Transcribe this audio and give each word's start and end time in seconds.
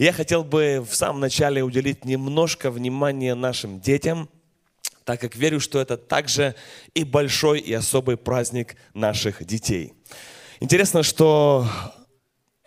Я 0.00 0.14
хотел 0.14 0.44
бы 0.44 0.82
в 0.88 0.94
самом 0.94 1.20
начале 1.20 1.62
уделить 1.62 2.06
немножко 2.06 2.70
внимания 2.70 3.34
нашим 3.34 3.80
детям, 3.80 4.30
так 5.04 5.20
как 5.20 5.36
верю, 5.36 5.60
что 5.60 5.78
это 5.78 5.98
также 5.98 6.54
и 6.94 7.04
большой, 7.04 7.60
и 7.60 7.74
особый 7.74 8.16
праздник 8.16 8.76
наших 8.94 9.44
детей. 9.44 9.92
Интересно, 10.58 11.02
что 11.02 11.66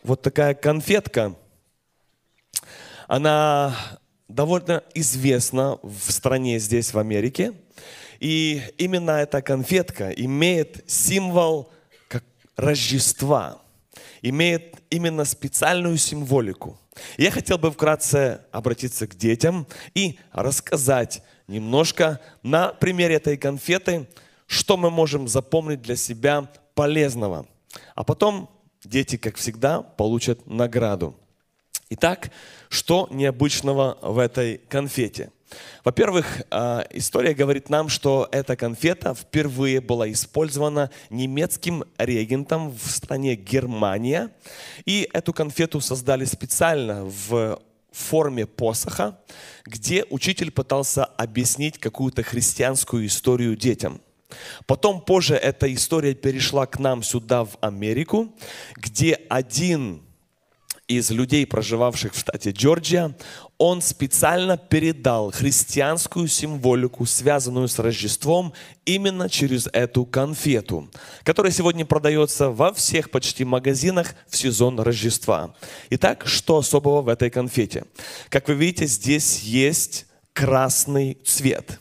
вот 0.03 0.21
такая 0.21 0.53
конфетка, 0.53 1.35
она 3.07 3.75
довольно 4.27 4.83
известна 4.93 5.79
в 5.81 6.11
стране 6.11 6.59
здесь, 6.59 6.93
в 6.93 6.99
Америке. 6.99 7.53
И 8.19 8.61
именно 8.77 9.09
эта 9.09 9.41
конфетка 9.41 10.11
имеет 10.11 10.83
символ 10.85 11.71
как 12.09 12.23
Рождества, 12.55 13.59
имеет 14.21 14.75
именно 14.91 15.25
специальную 15.25 15.97
символику. 15.97 16.79
Я 17.17 17.31
хотел 17.31 17.57
бы 17.57 17.71
вкратце 17.71 18.41
обратиться 18.51 19.07
к 19.07 19.15
детям 19.15 19.67
и 19.93 20.19
рассказать 20.31 21.23
немножко 21.47 22.19
на 22.43 22.69
примере 22.69 23.15
этой 23.15 23.37
конфеты, 23.37 24.07
что 24.47 24.77
мы 24.77 24.89
можем 24.89 25.27
запомнить 25.27 25.81
для 25.81 25.95
себя 25.95 26.49
полезного. 26.75 27.47
А 27.95 28.03
потом 28.03 28.49
дети, 28.83 29.17
как 29.17 29.35
всегда, 29.37 29.81
получат 29.81 30.45
награду. 30.45 31.15
Итак, 31.89 32.31
что 32.69 33.07
необычного 33.11 33.97
в 34.01 34.17
этой 34.17 34.57
конфете? 34.57 35.31
Во-первых, 35.83 36.43
а, 36.49 36.85
история 36.91 37.33
говорит 37.33 37.69
нам, 37.69 37.89
что 37.89 38.27
эта 38.31 38.55
конфета 38.55 39.13
впервые 39.13 39.81
была 39.81 40.11
использована 40.11 40.89
немецким 41.09 41.83
регентом 41.97 42.71
в 42.71 42.89
стране 42.89 43.35
Германия. 43.35 44.31
И 44.85 45.09
эту 45.13 45.33
конфету 45.33 45.81
создали 45.81 46.25
специально 46.25 47.03
в 47.05 47.59
форме 47.91 48.45
посоха, 48.45 49.19
где 49.65 50.05
учитель 50.09 50.51
пытался 50.51 51.05
объяснить 51.05 51.77
какую-то 51.77 52.23
христианскую 52.23 53.05
историю 53.05 53.55
детям. 53.55 54.01
Потом 54.65 55.01
позже 55.01 55.35
эта 55.35 55.71
история 55.73 56.15
перешла 56.15 56.65
к 56.65 56.79
нам 56.79 57.03
сюда, 57.03 57.45
в 57.45 57.57
Америку, 57.61 58.33
где 58.75 59.13
один 59.29 60.01
из 60.97 61.11
людей, 61.11 61.45
проживавших 61.45 62.13
в 62.13 62.19
штате 62.19 62.51
Джорджия, 62.51 63.15
он 63.57 63.81
специально 63.81 64.57
передал 64.57 65.31
христианскую 65.31 66.27
символику, 66.27 67.05
связанную 67.05 67.67
с 67.67 67.79
Рождеством, 67.79 68.53
именно 68.85 69.29
через 69.29 69.69
эту 69.71 70.05
конфету, 70.05 70.89
которая 71.23 71.51
сегодня 71.51 71.85
продается 71.85 72.49
во 72.49 72.73
всех 72.73 73.09
почти 73.11 73.45
магазинах 73.45 74.15
в 74.27 74.35
сезон 74.35 74.79
Рождества. 74.79 75.55
Итак, 75.91 76.23
что 76.25 76.57
особого 76.57 77.01
в 77.01 77.09
этой 77.09 77.29
конфете? 77.29 77.85
Как 78.29 78.47
вы 78.47 78.55
видите, 78.55 78.85
здесь 78.85 79.39
есть 79.43 80.05
красный 80.33 81.17
цвет. 81.23 81.79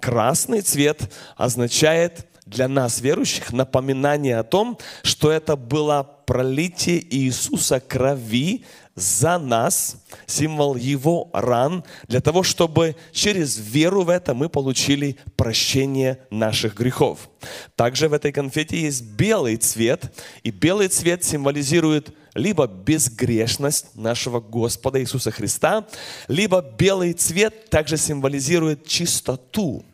Красный 0.00 0.60
цвет 0.60 1.12
означает 1.36 2.26
для 2.46 2.68
нас, 2.68 3.00
верующих, 3.00 3.52
напоминание 3.52 4.38
о 4.38 4.44
том, 4.44 4.78
что 5.02 5.30
это 5.30 5.56
было 5.56 6.08
пролитие 6.26 7.04
Иисуса 7.14 7.80
крови 7.80 8.64
за 8.94 9.38
нас, 9.38 9.96
символ 10.26 10.74
Его 10.74 11.28
ран, 11.34 11.84
для 12.08 12.20
того, 12.20 12.42
чтобы 12.42 12.96
через 13.12 13.58
веру 13.58 14.04
в 14.04 14.08
это 14.08 14.32
мы 14.32 14.48
получили 14.48 15.18
прощение 15.36 16.20
наших 16.30 16.74
грехов. 16.76 17.28
Также 17.74 18.08
в 18.08 18.14
этой 18.14 18.32
конфете 18.32 18.80
есть 18.80 19.02
белый 19.02 19.56
цвет, 19.56 20.10
и 20.42 20.50
белый 20.50 20.88
цвет 20.88 21.24
символизирует 21.24 22.16
либо 22.34 22.66
безгрешность 22.66 23.94
нашего 23.94 24.40
Господа 24.40 25.00
Иисуса 25.00 25.30
Христа, 25.30 25.86
либо 26.28 26.62
белый 26.62 27.12
цвет 27.12 27.68
также 27.68 27.96
символизирует 27.98 28.86
чистоту 28.86 29.84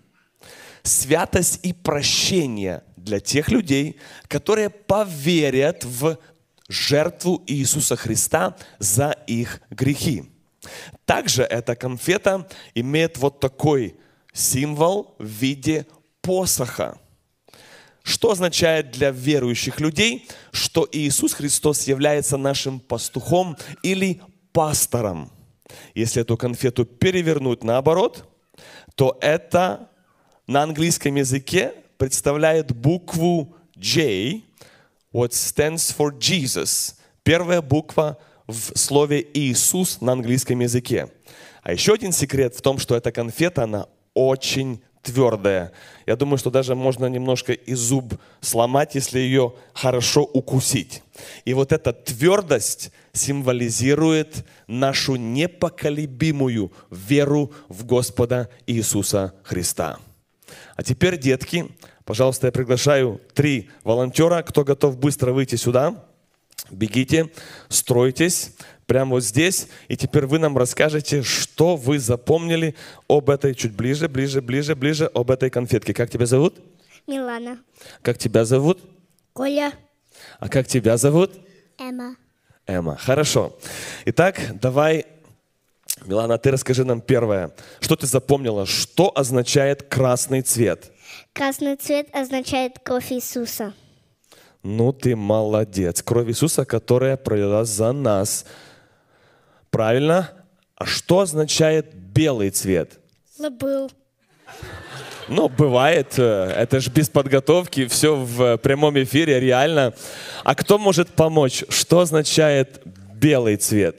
святость 0.83 1.61
и 1.63 1.73
прощение 1.73 2.83
для 2.97 3.21
тех 3.21 3.49
людей, 3.49 3.99
которые 4.29 4.71
поверят 4.71 5.85
в 5.85 6.19
жертву 6.69 7.43
Иисуса 7.47 7.97
Христа 7.97 8.57
за 8.79 9.11
их 9.27 9.61
грехи. 9.71 10.25
Также 11.05 11.43
эта 11.43 11.75
конфета 11.75 12.49
имеет 12.75 13.19
вот 13.19 13.41
такой 13.41 13.97
символ 14.33 15.15
в 15.19 15.27
виде 15.27 15.87
посоха. 16.21 16.99
Что 18.03 18.33
означает 18.33 18.91
для 18.91 19.11
верующих 19.11 19.79
людей, 19.79 20.29
что 20.51 20.89
Иисус 20.91 21.35
Христос 21.35 21.87
является 21.87 22.37
нашим 22.37 22.81
пастухом 22.81 23.57
или 23.83 24.21
пастором. 24.53 25.31
Если 25.95 26.23
эту 26.23 26.37
конфету 26.37 26.85
перевернуть 26.85 27.63
наоборот, 27.63 28.29
то 28.97 29.17
это 29.21 29.89
на 30.47 30.63
английском 30.63 31.15
языке 31.15 31.73
представляет 31.99 32.73
букву 32.73 33.55
J, 33.77 34.43
what 35.13 35.31
stands 35.31 35.95
for 35.97 36.17
Jesus. 36.19 36.95
Первая 37.23 37.63
буква 37.63 38.19
в 38.47 38.77
слове 38.77 39.25
Иисус 39.35 40.01
на 40.01 40.13
английском 40.13 40.61
языке. 40.61 41.09
А 41.63 41.73
еще 41.73 41.95
один 41.95 42.13
секрет 42.13 42.55
в 42.57 42.61
том, 42.61 42.79
что 42.79 42.97
эта 42.97 43.13
конфета, 43.13 43.65
она 43.65 43.87
очень 44.15 44.83
твердая. 45.03 45.73
Я 46.07 46.17
думаю, 46.17 46.39
что 46.39 46.51
даже 46.51 46.75
можно 46.75 47.07
немножко 47.07 47.53
и 47.53 47.75
зуб 47.75 48.15
сломать, 48.41 48.95
если 48.95 49.21
ее 49.21 49.55
хорошо 49.73 50.23
укусить. 50.23 51.03
И 51.45 51.55
вот 51.55 51.73
эта 51.73 51.93
твердость 51.93 52.91
символизирует 53.13 54.45
нашу 54.67 55.17
непоколебимую 55.17 56.73
веру 56.91 57.53
в 57.69 57.85
Господа 57.85 58.49
Иисуса 58.67 59.35
Христа. 59.45 59.99
А 60.77 60.83
теперь, 60.83 61.19
детки, 61.19 61.69
пожалуйста, 62.05 62.47
я 62.47 62.53
приглашаю 62.53 63.21
три 63.35 63.71
волонтера, 63.85 64.43
кто 64.43 64.65
готов 64.65 64.99
быстро 64.99 65.33
выйти 65.33 65.57
сюда. 65.57 66.05
Бегите, 66.71 67.31
стройтесь 67.69 68.55
прямо 68.87 69.13
вот 69.13 69.25
здесь. 69.25 69.69
И 69.89 69.97
теперь 69.97 70.27
вы 70.27 70.39
нам 70.39 70.57
расскажете, 70.57 71.23
что 71.23 71.77
вы 71.77 71.99
запомнили 71.99 72.75
об 73.09 73.31
этой, 73.31 73.55
чуть 73.55 73.73
ближе, 73.73 74.09
ближе, 74.09 74.41
ближе, 74.41 74.75
ближе, 74.75 75.11
об 75.13 75.31
этой 75.31 75.51
конфетке. 75.51 75.95
Как 75.95 76.11
тебя 76.11 76.27
зовут? 76.27 76.59
Милана. 77.07 77.59
Как 78.03 78.19
тебя 78.19 78.45
зовут? 78.45 78.79
Коля. 79.33 79.73
А 80.39 80.49
как 80.49 80.67
тебя 80.67 80.97
зовут? 80.97 81.33
Эмма. 81.79 82.17
Эмма. 82.67 82.97
Хорошо. 82.97 83.59
Итак, 84.05 84.39
давай 84.61 85.07
Милана, 86.07 86.39
ты 86.39 86.51
расскажи 86.51 86.85
нам 86.85 87.01
первое. 87.01 87.53
Что 87.81 87.97
ты 87.97 88.07
запомнила? 88.07 88.67
Что 88.67 89.13
означает 89.15 89.83
красный 89.85 90.43
цвет? 90.43 90.91
Красный 91.33 91.77
цвет 91.77 92.09
означает 92.13 92.79
кровь 92.83 93.13
Иисуса. 93.13 93.73
Ну, 94.63 94.93
ты 94.93 95.17
молодец. 95.17 96.03
Кровь 96.03 96.29
Иисуса, 96.29 96.65
которая 96.65 97.17
пролилась 97.17 97.69
за 97.69 97.93
нас. 97.93 98.45
Правильно? 99.71 100.31
А 100.77 100.85
что 100.87 101.21
означает 101.21 101.95
белый 101.95 102.51
цвет? 102.51 102.99
Забыл. 103.37 103.91
Ну, 105.29 105.49
бывает. 105.49 106.15
э, 106.19 106.53
Это 106.57 106.81
же 106.81 106.91
без 106.91 107.09
подготовки, 107.09 107.87
все 107.87 108.17
в 108.17 108.57
прямом 108.59 109.01
эфире, 109.03 109.41
реально. 109.41 109.95
А 110.45 110.55
кто 110.55 110.79
может 110.79 111.09
помочь? 111.11 111.65
Что 111.69 112.01
означает 112.01 112.83
белый 113.15 113.57
цвет? 113.57 113.97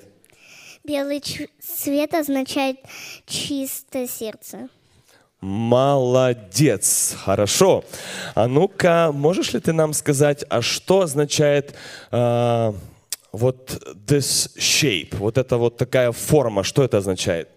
Белый 0.83 1.23
цвет 1.61 2.13
означает 2.13 2.79
чистое 3.25 4.07
сердце. 4.07 4.69
Молодец, 5.39 7.15
хорошо. 7.17 7.83
А 8.35 8.47
ну-ка, 8.47 9.11
можешь 9.13 9.53
ли 9.53 9.59
ты 9.59 9.73
нам 9.73 9.93
сказать, 9.93 10.45
а 10.49 10.61
что 10.61 11.01
означает 11.01 11.75
а, 12.11 12.73
вот 13.31 13.69
this 14.07 14.55
shape, 14.57 15.15
вот 15.17 15.37
это 15.37 15.57
вот 15.57 15.77
такая 15.77 16.11
форма, 16.11 16.63
что 16.63 16.83
это 16.83 16.97
означает? 16.97 17.49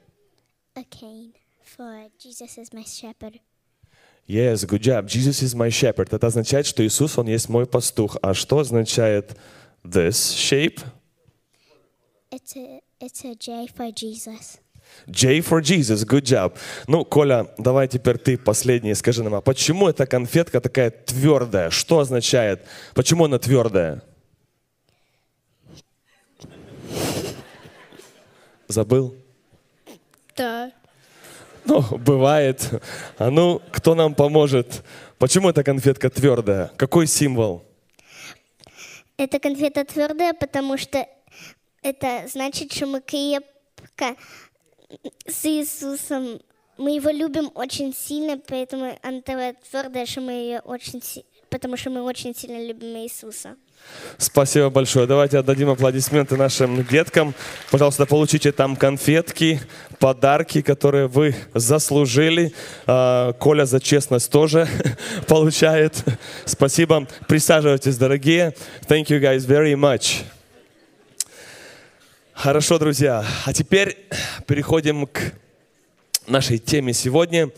A 0.74 0.82
cane 0.82 1.32
for 1.76 2.10
Jesus 2.18 2.58
is 2.58 2.72
my 2.72 2.84
shepherd. 2.84 3.40
Yes, 4.26 4.64
good 4.64 4.82
job. 4.82 5.06
Jesus 5.06 5.40
is 5.42 5.54
my 5.54 5.70
shepherd. 5.70 6.08
Это 6.10 6.26
означает, 6.26 6.66
что 6.66 6.84
Иисус, 6.84 7.16
Он 7.18 7.28
есть 7.28 7.48
мой 7.48 7.66
пастух. 7.66 8.16
А 8.22 8.34
что 8.34 8.58
означает 8.58 9.36
this 9.84 10.34
shape? 10.34 10.80
It's 12.32 12.56
a 12.56 12.80
it's 13.00 13.24
a 13.24 13.34
J 13.34 13.68
for 13.68 13.90
Jesus. 13.92 14.58
J 15.08 15.40
for 15.40 15.60
Jesus, 15.60 16.04
good 16.04 16.24
job. 16.24 16.56
Ну, 16.86 17.04
Коля, 17.04 17.48
давай 17.58 17.88
теперь 17.88 18.18
ты 18.18 18.38
последний 18.38 18.94
скажи 18.94 19.22
нам, 19.22 19.34
а 19.34 19.40
почему 19.40 19.88
эта 19.88 20.06
конфетка 20.06 20.60
такая 20.60 20.90
твердая? 20.90 21.70
Что 21.70 21.98
означает? 22.00 22.64
Почему 22.94 23.24
она 23.24 23.38
твердая? 23.38 24.02
Забыл? 28.68 29.14
Да. 30.36 30.72
Ну, 31.64 31.82
бывает. 31.98 32.68
А 33.18 33.30
ну, 33.30 33.60
кто 33.72 33.94
нам 33.94 34.14
поможет? 34.14 34.84
Почему 35.18 35.48
эта 35.48 35.64
конфетка 35.64 36.10
твердая? 36.10 36.70
Какой 36.76 37.06
символ? 37.06 37.64
Эта 39.16 39.38
конфета 39.38 39.84
твердая, 39.84 40.34
потому 40.34 40.76
что 40.76 41.06
Это 41.86 42.26
значит, 42.26 42.72
что 42.72 42.86
мы 42.86 43.00
крепко 43.00 44.16
с 45.24 45.44
Иисусом. 45.44 46.40
Мы 46.76 46.96
его 46.96 47.10
любим 47.10 47.52
очень 47.54 47.94
сильно, 47.94 48.38
поэтому 48.38 48.98
она 49.02 49.20
такая 49.20 49.54
твердая, 49.70 50.04
что 50.04 50.20
мы 50.20 50.32
ее 50.32 50.60
очень 50.64 51.00
потому 51.48 51.76
что 51.76 51.90
мы 51.90 52.02
очень 52.02 52.34
сильно 52.34 52.66
любим 52.66 52.88
Иисуса. 52.96 53.54
Спасибо 54.18 54.68
большое. 54.68 55.06
Давайте 55.06 55.38
отдадим 55.38 55.70
аплодисменты 55.70 56.36
нашим 56.36 56.84
деткам. 56.84 57.34
Пожалуйста, 57.70 58.04
получите 58.04 58.50
там 58.50 58.74
конфетки, 58.74 59.60
подарки, 60.00 60.62
которые 60.62 61.06
вы 61.06 61.36
заслужили. 61.54 62.52
А, 62.86 63.32
Коля 63.34 63.64
за 63.64 63.78
честность 63.78 64.32
тоже 64.32 64.66
получает. 65.28 66.02
Спасибо. 66.46 67.06
Присаживайтесь, 67.28 67.96
дорогие. 67.96 68.54
Thank 68.88 69.06
you 69.06 69.20
guys 69.20 69.46
very 69.46 69.74
much. 69.76 70.24
Хорошо, 72.36 72.78
друзья. 72.78 73.24
А 73.46 73.52
теперь 73.54 73.96
переходим 74.46 75.06
к 75.06 75.32
нашей 76.26 76.58
теме 76.58 76.92
сегодня. 76.92 77.50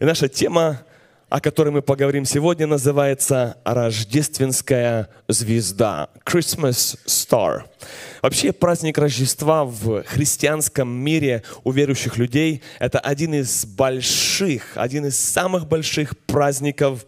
И 0.00 0.04
наша 0.06 0.26
тема, 0.26 0.80
о 1.28 1.38
которой 1.38 1.68
мы 1.68 1.82
поговорим 1.82 2.24
сегодня, 2.24 2.66
называется 2.66 3.58
«Рождественская 3.62 5.10
звезда»– 5.28 6.08
Christmas 6.24 6.98
Star. 7.04 7.64
Вообще 8.22 8.52
праздник 8.52 8.96
Рождества 8.96 9.66
в 9.66 10.02
христианском 10.04 10.88
мире 10.88 11.42
у 11.62 11.70
верующих 11.70 12.16
людей– 12.16 12.62
это 12.78 13.00
один 13.00 13.34
из 13.34 13.66
больших, 13.66 14.72
один 14.76 15.04
из 15.04 15.20
самых 15.20 15.68
больших 15.68 16.18
праздников 16.20 17.04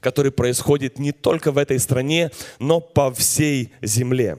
который 0.00 0.32
происходит 0.32 0.98
не 0.98 1.12
только 1.12 1.52
в 1.52 1.58
этой 1.58 1.78
стране, 1.78 2.32
но 2.58 2.80
по 2.80 3.12
всей 3.12 3.72
земле. 3.82 4.38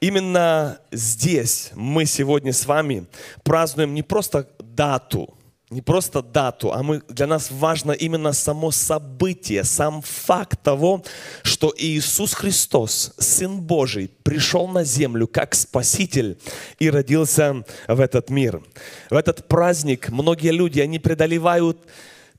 Именно 0.00 0.80
здесь 0.92 1.70
мы 1.74 2.04
сегодня 2.06 2.52
с 2.52 2.66
вами 2.66 3.06
празднуем 3.42 3.94
не 3.94 4.02
просто 4.02 4.48
дату, 4.58 5.34
не 5.70 5.82
просто 5.82 6.22
дату, 6.22 6.72
а 6.72 6.82
мы, 6.82 7.02
для 7.08 7.26
нас 7.26 7.50
важно 7.50 7.92
именно 7.92 8.32
само 8.32 8.70
событие, 8.70 9.64
сам 9.64 10.00
факт 10.02 10.62
того, 10.62 11.04
что 11.42 11.74
Иисус 11.76 12.32
Христос, 12.32 13.12
Сын 13.18 13.60
Божий, 13.60 14.10
пришел 14.22 14.66
на 14.66 14.84
землю 14.84 15.26
как 15.26 15.54
Спаситель 15.54 16.38
и 16.78 16.88
родился 16.88 17.64
в 17.86 18.00
этот 18.00 18.30
мир. 18.30 18.62
В 19.10 19.16
этот 19.16 19.46
праздник 19.46 20.08
многие 20.08 20.52
люди, 20.52 20.80
они 20.80 20.98
преодолевают 20.98 21.78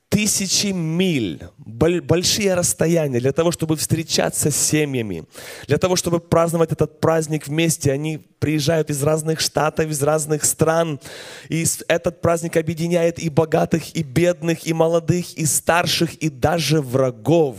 тысячи 0.10 0.68
миль, 0.68 1.44
боль- 1.58 2.02
большие 2.02 2.56
расстояния 2.56 3.20
для 3.20 3.32
того, 3.32 3.52
чтобы 3.52 3.76
встречаться 3.78 4.52
с 4.52 4.56
семьями, 4.56 5.26
для 5.68 5.78
того, 5.78 5.96
чтобы 5.96 6.20
праздновать 6.20 6.72
этот 6.72 7.00
праздник 7.00 7.48
вместе. 7.48 7.92
Они 7.92 8.18
приезжают 8.40 8.90
из 8.90 9.04
разных 9.04 9.40
штатов, 9.40 9.88
из 9.90 10.02
разных 10.02 10.44
стран. 10.46 11.00
И 11.48 11.64
этот 11.88 12.22
праздник 12.22 12.58
объединяет 12.58 13.20
и 13.20 13.30
богатых, 13.30 13.96
и 13.96 14.04
бедных, 14.04 14.66
и 14.66 14.74
молодых, 14.74 15.34
и 15.34 15.46
старших, 15.46 16.16
и 16.16 16.30
даже 16.30 16.82
врагов. 16.82 17.58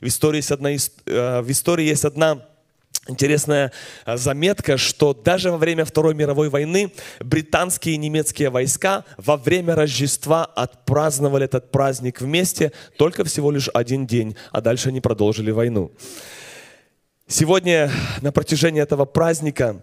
В 0.00 0.06
истории 0.06 0.36
есть 0.36 0.52
одна, 0.52 0.70
э, 0.70 1.40
в 1.42 1.50
истории 1.50 1.84
есть 1.84 2.04
одна 2.04 2.44
Интересная 3.08 3.72
а, 4.04 4.18
заметка, 4.18 4.76
что 4.76 5.14
даже 5.14 5.50
во 5.50 5.56
время 5.56 5.86
Второй 5.86 6.14
мировой 6.14 6.50
войны 6.50 6.92
британские 7.20 7.94
и 7.94 7.98
немецкие 7.98 8.50
войска 8.50 9.04
во 9.16 9.38
время 9.38 9.74
Рождества 9.74 10.44
отпраздновали 10.44 11.46
этот 11.46 11.70
праздник 11.70 12.20
вместе 12.20 12.72
только 12.98 13.24
всего 13.24 13.50
лишь 13.50 13.70
один 13.72 14.06
день, 14.06 14.36
а 14.52 14.60
дальше 14.60 14.90
они 14.90 15.00
продолжили 15.00 15.50
войну. 15.50 15.90
Сегодня 17.26 17.90
на 18.20 18.30
протяжении 18.30 18.82
этого 18.82 19.06
праздника 19.06 19.82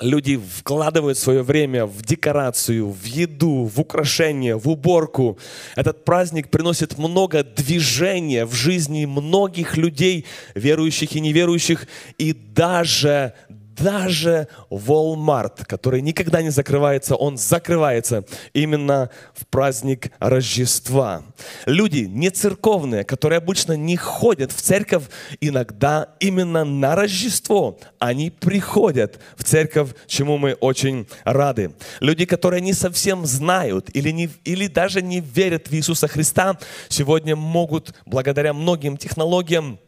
люди 0.00 0.36
вкладывают 0.36 1.18
свое 1.18 1.42
время 1.42 1.86
в 1.86 2.02
декорацию, 2.02 2.90
в 2.90 3.04
еду, 3.04 3.64
в 3.64 3.80
украшения, 3.80 4.56
в 4.56 4.68
уборку. 4.68 5.38
Этот 5.76 6.04
праздник 6.04 6.48
приносит 6.48 6.98
много 6.98 7.44
движения 7.44 8.46
в 8.46 8.54
жизни 8.54 9.04
многих 9.06 9.76
людей, 9.76 10.26
верующих 10.54 11.14
и 11.16 11.20
неверующих, 11.20 11.86
и 12.18 12.32
даже 12.32 13.34
даже 13.82 14.48
Walmart, 14.70 15.64
который 15.66 16.00
никогда 16.00 16.42
не 16.42 16.50
закрывается, 16.50 17.16
он 17.16 17.36
закрывается 17.36 18.24
именно 18.52 19.10
в 19.34 19.46
праздник 19.46 20.12
Рождества. 20.18 21.22
Люди 21.66 22.00
не 22.00 22.30
церковные, 22.30 23.04
которые 23.04 23.38
обычно 23.38 23.72
не 23.72 23.96
ходят 23.96 24.52
в 24.52 24.60
церковь, 24.60 25.04
иногда 25.40 26.08
именно 26.20 26.64
на 26.64 26.94
Рождество 26.94 27.78
они 27.98 28.30
приходят 28.30 29.20
в 29.36 29.44
церковь, 29.44 29.90
чему 30.06 30.38
мы 30.38 30.54
очень 30.54 31.06
рады. 31.24 31.72
Люди, 32.00 32.24
которые 32.24 32.60
не 32.60 32.72
совсем 32.72 33.26
знают 33.26 33.90
или, 33.94 34.10
не, 34.10 34.28
или 34.44 34.66
даже 34.66 35.02
не 35.02 35.20
верят 35.20 35.68
в 35.68 35.74
Иисуса 35.74 36.08
Христа, 36.08 36.58
сегодня 36.88 37.36
могут 37.36 37.94
благодаря 38.06 38.52
многим 38.52 38.96
технологиям 38.96 39.78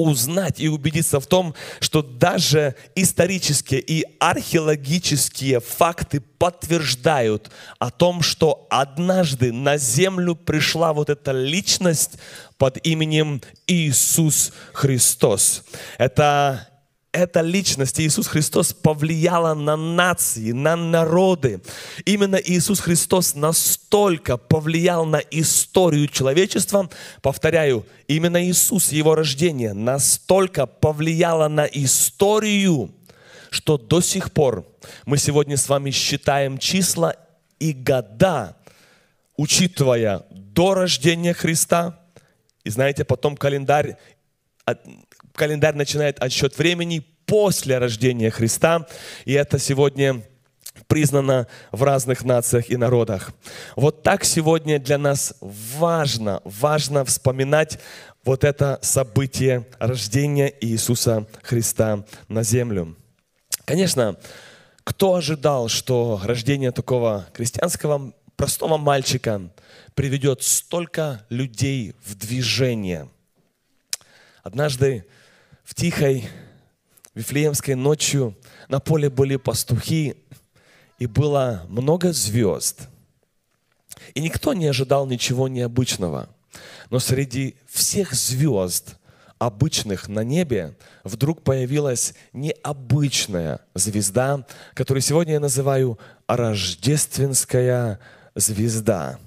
узнать 0.00 0.60
и 0.60 0.68
убедиться 0.68 1.20
в 1.20 1.26
том, 1.26 1.54
что 1.80 2.02
даже 2.02 2.74
исторические 2.94 3.80
и 3.80 4.04
археологические 4.18 5.60
факты 5.60 6.20
подтверждают 6.20 7.50
о 7.78 7.90
том, 7.90 8.22
что 8.22 8.66
однажды 8.70 9.52
на 9.52 9.76
землю 9.76 10.34
пришла 10.34 10.92
вот 10.92 11.10
эта 11.10 11.32
личность 11.32 12.18
под 12.56 12.78
именем 12.86 13.42
Иисус 13.66 14.52
Христос. 14.72 15.64
Это 15.98 16.69
эта 17.12 17.40
личность, 17.40 18.00
Иисус 18.00 18.28
Христос, 18.28 18.72
повлияла 18.72 19.54
на 19.54 19.76
нации, 19.76 20.52
на 20.52 20.76
народы. 20.76 21.60
Именно 22.04 22.36
Иисус 22.36 22.80
Христос 22.80 23.34
настолько 23.34 24.36
повлиял 24.36 25.04
на 25.04 25.18
историю 25.30 26.06
человечества, 26.06 26.88
повторяю, 27.20 27.86
именно 28.06 28.42
Иисус, 28.44 28.92
Его 28.92 29.14
рождение, 29.14 29.72
настолько 29.72 30.66
повлияло 30.66 31.48
на 31.48 31.64
историю, 31.66 32.94
что 33.50 33.76
до 33.76 34.00
сих 34.00 34.32
пор 34.32 34.64
мы 35.04 35.18
сегодня 35.18 35.56
с 35.56 35.68
вами 35.68 35.90
считаем 35.90 36.58
числа 36.58 37.16
и 37.58 37.72
года, 37.72 38.56
учитывая 39.36 40.22
до 40.30 40.74
рождения 40.74 41.34
Христа, 41.34 41.98
и 42.62 42.70
знаете, 42.70 43.04
потом 43.04 43.36
календарь 43.36 43.96
календарь 45.34 45.74
начинает 45.74 46.18
отсчет 46.22 46.56
времени 46.58 47.04
после 47.26 47.78
рождения 47.78 48.30
Христа, 48.30 48.86
и 49.24 49.32
это 49.32 49.58
сегодня 49.58 50.22
признано 50.86 51.46
в 51.72 51.82
разных 51.82 52.24
нациях 52.24 52.70
и 52.70 52.76
народах. 52.76 53.32
Вот 53.76 54.02
так 54.02 54.24
сегодня 54.24 54.78
для 54.78 54.98
нас 54.98 55.34
важно, 55.40 56.40
важно 56.44 57.04
вспоминать 57.04 57.78
вот 58.24 58.44
это 58.44 58.78
событие 58.82 59.66
рождения 59.78 60.52
Иисуса 60.60 61.26
Христа 61.42 62.04
на 62.28 62.42
землю. 62.42 62.96
Конечно, 63.64 64.16
кто 64.84 65.14
ожидал, 65.14 65.68
что 65.68 66.20
рождение 66.24 66.72
такого 66.72 67.26
крестьянского 67.32 68.12
простого 68.36 68.76
мальчика 68.76 69.40
приведет 69.94 70.42
столько 70.42 71.24
людей 71.28 71.94
в 72.04 72.16
движение? 72.16 73.08
Однажды 74.42 75.06
в 75.70 75.74
тихой 75.76 76.28
Вифлеемской 77.14 77.76
ночью 77.76 78.36
на 78.68 78.80
поле 78.80 79.08
были 79.08 79.36
пастухи, 79.36 80.16
и 80.98 81.06
было 81.06 81.64
много 81.68 82.12
звезд. 82.12 82.88
И 84.14 84.20
никто 84.20 84.52
не 84.52 84.66
ожидал 84.66 85.06
ничего 85.06 85.46
необычного. 85.46 86.28
Но 86.90 86.98
среди 86.98 87.54
всех 87.68 88.14
звезд, 88.14 88.96
обычных 89.38 90.08
на 90.08 90.24
небе, 90.24 90.76
вдруг 91.04 91.42
появилась 91.42 92.14
необычная 92.32 93.60
звезда, 93.76 94.44
которую 94.74 95.02
сегодня 95.02 95.34
я 95.34 95.40
называю 95.40 96.00
рождественская 96.26 98.00
звезда. 98.34 99.20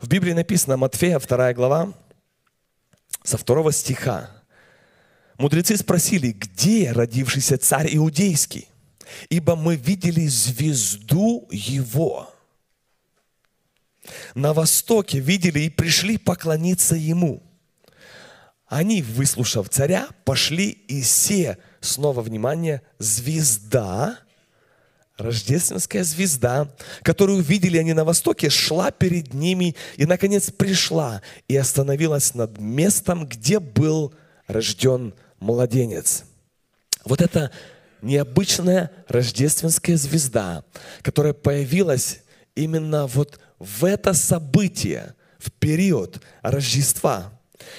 В 0.00 0.08
Библии 0.08 0.32
написано, 0.32 0.76
Матфея, 0.76 1.20
2 1.20 1.54
глава, 1.54 1.92
со 3.22 3.38
второго 3.38 3.70
стиха. 3.70 4.30
Мудрецы 5.38 5.76
спросили, 5.76 6.32
где 6.32 6.90
родившийся 6.90 7.58
царь 7.58 7.94
иудейский? 7.94 8.68
Ибо 9.30 9.54
мы 9.54 9.76
видели 9.76 10.26
звезду 10.26 11.48
его. 11.50 12.34
На 14.34 14.52
востоке 14.52 15.20
видели 15.20 15.60
и 15.60 15.70
пришли 15.70 16.18
поклониться 16.18 16.96
ему. 16.96 17.42
Они, 18.66 19.00
выслушав 19.00 19.68
царя, 19.68 20.08
пошли 20.24 20.70
и 20.70 21.02
се, 21.02 21.56
снова 21.80 22.20
внимание, 22.20 22.82
звезда, 22.98 24.18
рождественская 25.16 26.04
звезда, 26.04 26.68
которую 27.02 27.42
видели 27.42 27.78
они 27.78 27.92
на 27.92 28.04
востоке, 28.04 28.50
шла 28.50 28.90
перед 28.90 29.32
ними 29.32 29.76
и, 29.96 30.04
наконец, 30.04 30.50
пришла 30.50 31.22
и 31.46 31.56
остановилась 31.56 32.34
над 32.34 32.58
местом, 32.58 33.26
где 33.26 33.58
был 33.60 34.12
рожден 34.48 35.14
младенец. 35.40 36.24
Вот 37.04 37.20
это 37.20 37.50
необычная 38.02 38.90
рождественская 39.08 39.96
звезда, 39.96 40.64
которая 41.02 41.32
появилась 41.32 42.22
именно 42.54 43.06
вот 43.06 43.40
в 43.58 43.84
это 43.84 44.12
событие, 44.12 45.14
в 45.38 45.52
период 45.52 46.20
Рождества. 46.42 47.32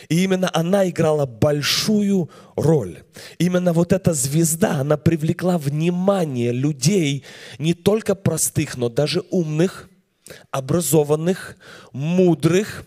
И 0.08 0.24
именно 0.24 0.50
она 0.54 0.88
играла 0.90 1.26
большую 1.26 2.30
роль. 2.56 3.04
Именно 3.38 3.74
вот 3.74 3.94
эта 3.94 4.14
звезда, 4.14 4.82
она 4.82 4.98
привлекла 4.98 5.58
внимание 5.58 6.52
людей, 6.52 7.26
не 7.58 7.74
только 7.74 8.16
простых, 8.16 8.78
но 8.78 8.90
даже 8.90 9.24
умных, 9.30 9.90
образованных, 10.52 11.56
мудрых, 11.92 12.86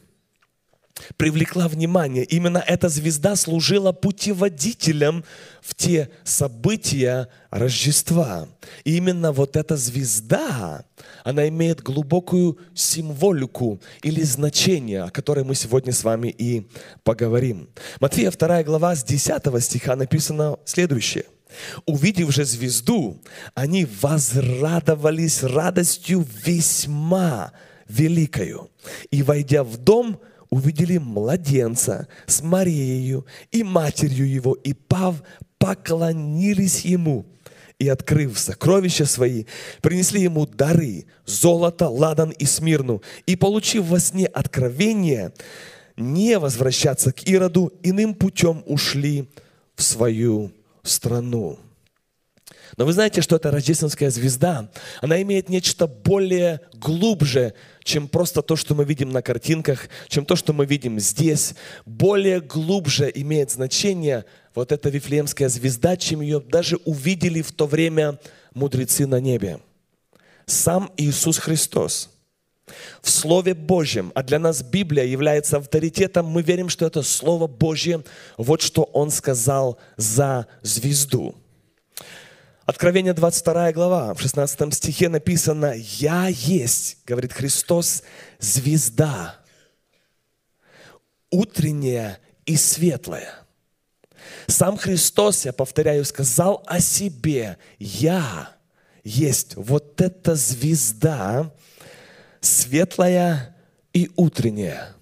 привлекла 1.16 1.68
внимание. 1.68 2.24
Именно 2.24 2.62
эта 2.66 2.88
звезда 2.88 3.36
служила 3.36 3.92
путеводителем 3.92 5.24
в 5.60 5.74
те 5.74 6.10
события 6.24 7.28
Рождества. 7.50 8.48
И 8.84 8.96
именно 8.96 9.32
вот 9.32 9.56
эта 9.56 9.76
звезда, 9.76 10.84
она 11.24 11.48
имеет 11.48 11.82
глубокую 11.82 12.58
символику 12.74 13.80
или 14.02 14.22
значение, 14.22 15.04
о 15.04 15.10
которой 15.10 15.44
мы 15.44 15.54
сегодня 15.54 15.92
с 15.92 16.04
вами 16.04 16.28
и 16.28 16.66
поговорим. 17.04 17.68
Матфея 18.00 18.30
2 18.30 18.62
глава 18.64 18.94
с 18.94 19.04
10 19.04 19.62
стиха 19.62 19.96
написано 19.96 20.58
следующее. 20.64 21.24
Увидев 21.84 22.32
же 22.32 22.44
звезду, 22.44 23.20
они 23.54 23.86
возрадовались 24.00 25.42
радостью 25.42 26.26
весьма 26.44 27.52
великою. 27.88 28.70
И, 29.10 29.22
войдя 29.22 29.62
в 29.62 29.76
дом, 29.76 30.20
увидели 30.52 30.98
младенца 30.98 32.08
с 32.26 32.42
Марией 32.42 33.24
и 33.52 33.62
матерью 33.64 34.28
его, 34.28 34.52
и 34.52 34.74
пав 34.74 35.22
поклонились 35.56 36.84
ему. 36.84 37.24
И, 37.78 37.88
открыв 37.88 38.38
сокровища 38.38 39.06
свои, 39.06 39.46
принесли 39.80 40.20
ему 40.20 40.46
дары, 40.46 41.06
золото, 41.24 41.88
ладан 41.88 42.30
и 42.30 42.44
смирну. 42.44 43.00
И, 43.24 43.34
получив 43.34 43.86
во 43.86 43.98
сне 43.98 44.26
откровение, 44.26 45.32
не 45.96 46.38
возвращаться 46.38 47.12
к 47.12 47.26
Ироду, 47.26 47.72
иным 47.82 48.14
путем 48.14 48.62
ушли 48.66 49.30
в 49.74 49.82
свою 49.82 50.52
страну. 50.82 51.58
Но 52.76 52.86
вы 52.86 52.92
знаете, 52.92 53.20
что 53.20 53.36
эта 53.36 53.50
рождественская 53.50 54.10
звезда, 54.10 54.70
она 55.00 55.20
имеет 55.22 55.48
нечто 55.48 55.86
более 55.86 56.60
глубже, 56.74 57.54
чем 57.84 58.08
просто 58.08 58.42
то, 58.42 58.56
что 58.56 58.74
мы 58.74 58.84
видим 58.84 59.10
на 59.10 59.22
картинках, 59.22 59.88
чем 60.08 60.24
то, 60.24 60.36
что 60.36 60.52
мы 60.52 60.64
видим 60.64 60.98
здесь. 60.98 61.54
Более 61.84 62.40
глубже 62.40 63.10
имеет 63.14 63.50
значение 63.50 64.24
вот 64.54 64.72
эта 64.72 64.88
Вифлеемская 64.88 65.48
звезда, 65.48 65.96
чем 65.96 66.20
ее 66.22 66.40
даже 66.40 66.76
увидели 66.84 67.42
в 67.42 67.52
то 67.52 67.66
время 67.66 68.18
мудрецы 68.54 69.06
на 69.06 69.20
небе. 69.20 69.60
Сам 70.46 70.90
Иисус 70.96 71.38
Христос 71.38 72.08
в 73.02 73.10
Слове 73.10 73.54
Божьем, 73.54 74.12
а 74.14 74.22
для 74.22 74.38
нас 74.38 74.62
Библия 74.62 75.04
является 75.04 75.58
авторитетом, 75.58 76.26
мы 76.26 76.42
верим, 76.42 76.68
что 76.68 76.86
это 76.86 77.02
Слово 77.02 77.46
Божье, 77.46 78.02
вот 78.38 78.62
что 78.62 78.84
Он 78.84 79.10
сказал 79.10 79.78
за 79.96 80.46
звезду– 80.62 81.34
Откровение 82.64 83.12
22 83.12 83.72
глава, 83.72 84.14
в 84.14 84.20
16 84.20 84.72
стихе 84.72 85.08
написано, 85.08 85.74
«Я 85.76 86.28
есть,— 86.28 86.98
говорит 87.06 87.32
Христос,— 87.32 88.04
звезда, 88.38 89.40
утренняя 91.30 92.20
и 92.46 92.56
светлая». 92.56 93.34
Сам 94.46 94.76
Христос, 94.76 95.44
я 95.44 95.52
повторяю, 95.52 96.04
сказал 96.04 96.62
о 96.66 96.78
себе, 96.78 97.58
«Я 97.80 98.54
есть 99.02 99.56
вот 99.56 100.00
эта 100.00 100.36
звезда, 100.36 101.52
светлая 102.40 103.56
и 103.92 104.08
утренняя». 104.14 104.94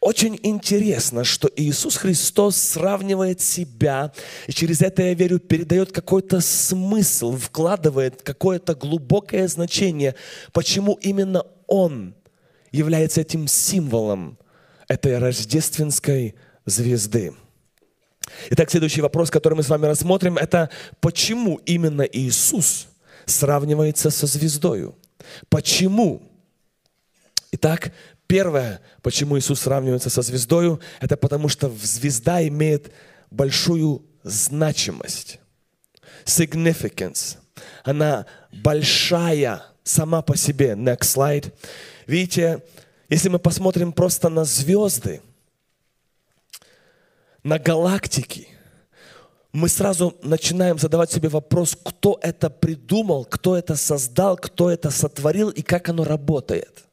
Очень 0.00 0.38
интересно, 0.42 1.24
что 1.24 1.50
Иисус 1.56 1.96
Христос 1.96 2.56
сравнивает 2.56 3.40
себя 3.40 4.12
и 4.46 4.52
через 4.52 4.82
это, 4.82 5.02
я 5.02 5.14
верю, 5.14 5.38
передает 5.38 5.90
какой-то 5.90 6.40
смысл, 6.40 7.36
вкладывает 7.36 8.20
какое-то 8.22 8.74
глубокое 8.74 9.48
значение, 9.48 10.14
почему 10.52 10.98
именно 11.00 11.44
Он 11.66 12.14
является 12.72 13.22
этим 13.22 13.48
символом 13.48 14.36
этой 14.86 15.16
рождественской 15.18 16.34
звезды. 16.66 17.32
Итак, 18.50 18.70
следующий 18.70 19.00
вопрос, 19.00 19.30
который 19.30 19.54
мы 19.54 19.62
с 19.62 19.68
вами 19.68 19.86
рассмотрим, 19.86 20.36
это 20.36 20.68
почему 21.00 21.56
именно 21.64 22.02
Иисус 22.02 22.88
сравнивается 23.24 24.10
со 24.10 24.26
звездою? 24.26 24.94
Почему? 25.48 26.33
Итак, 27.54 27.92
Первое, 28.26 28.80
почему 29.02 29.38
Иисус 29.38 29.60
сравнивается 29.60 30.08
со 30.08 30.22
звездою, 30.22 30.80
это 31.00 31.16
потому 31.16 31.48
что 31.48 31.68
звезда 31.68 32.46
имеет 32.48 32.90
большую 33.30 34.02
значимость. 34.22 35.40
Significance. 36.24 37.36
Она 37.82 38.24
большая 38.50 39.62
сама 39.82 40.22
по 40.22 40.36
себе. 40.36 40.70
Next 40.70 41.02
slide. 41.14 41.52
Видите, 42.06 42.62
если 43.10 43.28
мы 43.28 43.38
посмотрим 43.38 43.92
просто 43.92 44.30
на 44.30 44.44
звезды, 44.44 45.20
на 47.42 47.58
галактики, 47.58 48.48
мы 49.52 49.68
сразу 49.68 50.16
начинаем 50.22 50.78
задавать 50.78 51.12
себе 51.12 51.28
вопрос, 51.28 51.76
кто 51.80 52.18
это 52.22 52.48
придумал, 52.48 53.26
кто 53.26 53.54
это 53.54 53.76
создал, 53.76 54.38
кто 54.38 54.70
это 54.70 54.90
сотворил 54.90 55.50
и 55.50 55.60
как 55.60 55.90
оно 55.90 56.04
работает. 56.04 56.83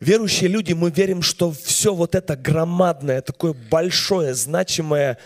Верующие 0.00 0.48
люди, 0.48 0.72
мы 0.72 0.90
верим, 0.90 1.22
что 1.22 1.52
все 1.52 1.94
вот 1.94 2.14
это 2.14 2.36
громадное, 2.36 3.22
такое 3.22 3.54
большое, 3.54 4.34
значимое, 4.34 5.18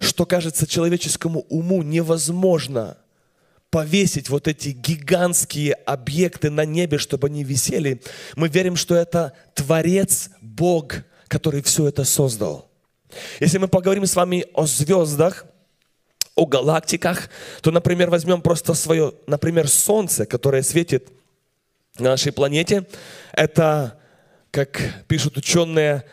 что 0.00 0.26
кажется 0.26 0.66
человеческому 0.66 1.46
уму 1.48 1.82
невозможно 1.82 2.98
повесить 3.70 4.28
вот 4.28 4.48
эти 4.48 4.68
гигантские 4.68 5.74
объекты 5.74 6.50
на 6.50 6.64
небе, 6.64 6.98
чтобы 6.98 7.28
они 7.28 7.44
висели. 7.44 8.00
Мы 8.34 8.48
верим, 8.48 8.76
что 8.76 8.94
это 8.94 9.32
Творец, 9.54 10.30
Бог, 10.40 10.94
который 11.28 11.62
все 11.62 11.88
это 11.88 12.04
создал. 12.04 12.70
Если 13.40 13.58
мы 13.58 13.68
поговорим 13.68 14.06
с 14.06 14.16
вами 14.16 14.46
о 14.54 14.66
звездах, 14.66 15.46
о 16.34 16.46
галактиках, 16.46 17.30
то, 17.62 17.70
например, 17.70 18.10
возьмем 18.10 18.42
просто 18.42 18.74
свое, 18.74 19.14
например, 19.26 19.68
Солнце, 19.68 20.26
которое 20.26 20.62
светит 20.62 21.08
на 22.00 22.10
нашей 22.10 22.32
планете. 22.32 22.86
Это, 23.32 23.98
как 24.50 24.80
пишут 25.08 25.36
ученые, 25.36 26.04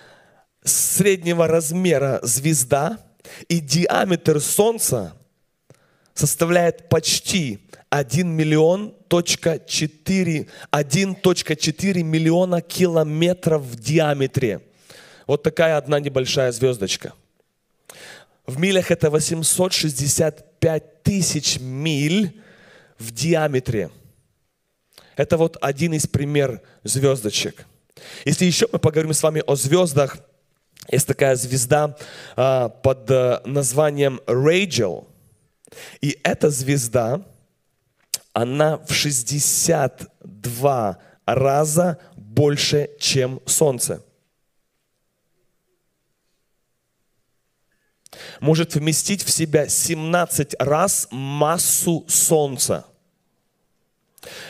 среднего 0.63 1.47
размера 1.47 2.19
звезда, 2.23 2.99
и 3.47 3.59
диаметр 3.59 4.39
Солнца 4.39 5.13
составляет 6.13 6.89
почти 6.89 7.59
1 7.89 8.27
миллион 8.27 8.93
точка 9.07 9.59
4, 9.59 10.47
1.4 10.71 12.03
миллиона 12.03 12.61
километров 12.61 13.61
в 13.61 13.79
диаметре. 13.79 14.61
Вот 15.25 15.43
такая 15.43 15.77
одна 15.77 15.99
небольшая 15.99 16.51
звездочка. 16.51 17.13
В 18.45 18.59
милях 18.59 18.91
это 18.91 19.09
865 19.09 21.03
тысяч 21.03 21.59
миль 21.59 22.41
в 22.99 23.11
диаметре– 23.11 23.89
это 25.15 25.37
вот 25.37 25.57
один 25.61 25.93
из 25.93 26.07
пример 26.07 26.61
звездочек. 26.83 27.65
Если 28.25 28.45
еще 28.45 28.67
мы 28.71 28.79
поговорим 28.79 29.13
с 29.13 29.23
вами 29.23 29.43
о 29.45 29.55
звездах, 29.55 30.17
есть 30.91 31.07
такая 31.07 31.35
звезда 31.35 31.95
а, 32.35 32.69
под 32.69 33.09
а, 33.09 33.41
названием 33.45 34.19
Рейджел. 34.27 35.07
И 36.01 36.19
эта 36.23 36.49
звезда, 36.49 37.21
она 38.33 38.77
в 38.77 38.93
62 38.93 40.97
раза 41.25 41.99
больше, 42.15 42.89
чем 42.99 43.41
Солнце. 43.45 44.03
Может 48.39 48.75
вместить 48.75 49.23
в 49.23 49.31
себя 49.31 49.67
17 49.67 50.55
раз 50.59 51.07
массу 51.11 52.05
Солнца. 52.07 52.85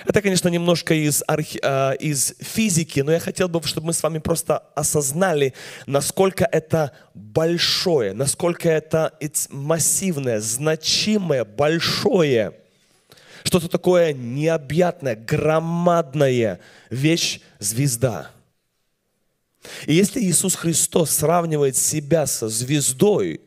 Это, 0.05 0.21
конечно, 0.21 0.49
немножко 0.49 0.93
из, 0.93 1.23
архи... 1.27 1.59
Э, 1.61 1.95
из 1.97 2.35
физики, 2.39 2.99
но 3.01 3.11
я 3.11 3.19
хотел 3.19 3.49
бы, 3.49 3.61
чтобы 3.63 3.87
мы 3.87 3.93
с 3.93 4.03
вами 4.03 4.19
просто 4.19 4.57
осознали, 4.75 5.53
насколько 5.85 6.47
это 6.51 6.91
большое, 7.13 8.13
насколько 8.13 8.69
это 8.69 9.13
массивное, 9.49 10.39
значимое, 10.39 11.45
большое, 11.45 12.53
что-то 13.43 13.67
такое 13.67 14.13
необъятное, 14.13 15.15
громадное 15.15 16.59
вещь 16.89 17.41
звезда. 17.59 18.31
И 19.85 19.93
если 19.93 20.21
Иисус 20.21 20.55
Христос 20.55 21.11
сравнивает 21.11 21.77
себя 21.77 22.25
со 22.27 22.49
звездой, 22.49 23.41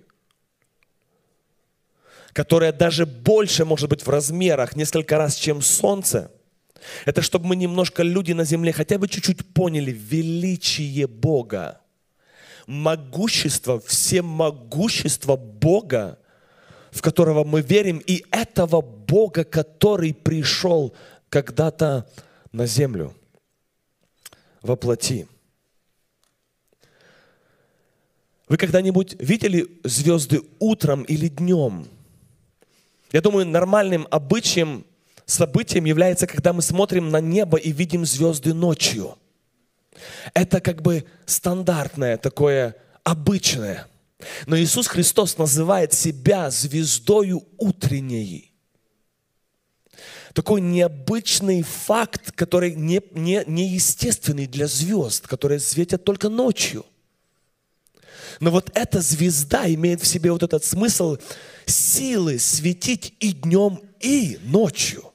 которое 2.36 2.70
даже 2.70 3.06
больше 3.06 3.64
может 3.64 3.88
быть 3.88 4.02
в 4.02 4.10
размерах, 4.10 4.76
несколько 4.76 5.16
раз, 5.16 5.36
чем 5.36 5.62
солнце, 5.62 6.30
это 7.06 7.22
чтобы 7.22 7.46
мы 7.46 7.56
немножко, 7.56 8.02
люди 8.02 8.32
на 8.32 8.44
земле, 8.44 8.74
хотя 8.74 8.98
бы 8.98 9.08
чуть-чуть 9.08 9.54
поняли 9.54 9.90
величие 9.90 11.06
Бога, 11.06 11.80
могущество, 12.66 13.80
всемогущество 13.80 15.36
Бога, 15.36 16.18
в 16.90 17.00
которого 17.00 17.42
мы 17.42 17.62
верим, 17.62 18.02
и 18.06 18.22
этого 18.30 18.82
Бога, 18.82 19.42
который 19.44 20.12
пришел 20.12 20.94
когда-то 21.30 22.06
на 22.52 22.66
землю 22.66 23.14
во 24.60 24.76
плоти. 24.76 25.26
Вы 28.46 28.58
когда-нибудь 28.58 29.16
видели 29.20 29.66
звезды 29.84 30.42
утром 30.58 31.02
или 31.04 31.28
днем? 31.28 31.88
Я 33.12 33.20
думаю, 33.20 33.46
нормальным 33.46 34.06
обычаем, 34.10 34.84
событием 35.26 35.84
является, 35.84 36.26
когда 36.26 36.52
мы 36.52 36.62
смотрим 36.62 37.10
на 37.10 37.20
небо 37.20 37.58
и 37.58 37.72
видим 37.72 38.04
звезды 38.04 38.52
ночью. 38.54 39.16
Это 40.34 40.60
как 40.60 40.82
бы 40.82 41.04
стандартное, 41.24 42.18
такое 42.18 42.76
обычное. 43.04 43.86
Но 44.46 44.58
Иисус 44.58 44.86
Христос 44.86 45.38
называет 45.38 45.92
себя 45.92 46.50
звездою 46.50 47.44
утренней. 47.58 48.52
Такой 50.34 50.60
необычный 50.60 51.62
факт, 51.62 52.32
который 52.32 52.74
не, 52.74 53.00
не, 53.12 53.42
неестественный 53.46 54.46
для 54.46 54.66
звезд, 54.66 55.26
которые 55.26 55.60
светят 55.60 56.04
только 56.04 56.28
ночью– 56.28 56.84
но 58.40 58.50
вот 58.50 58.70
эта 58.74 59.00
звезда 59.00 59.66
имеет 59.72 60.02
в 60.02 60.06
себе 60.06 60.32
вот 60.32 60.42
этот 60.42 60.64
смысл 60.64 61.16
силы 61.64 62.38
светить 62.38 63.14
и 63.20 63.32
днем, 63.32 63.80
и 64.00 64.38
ночью. 64.42 65.12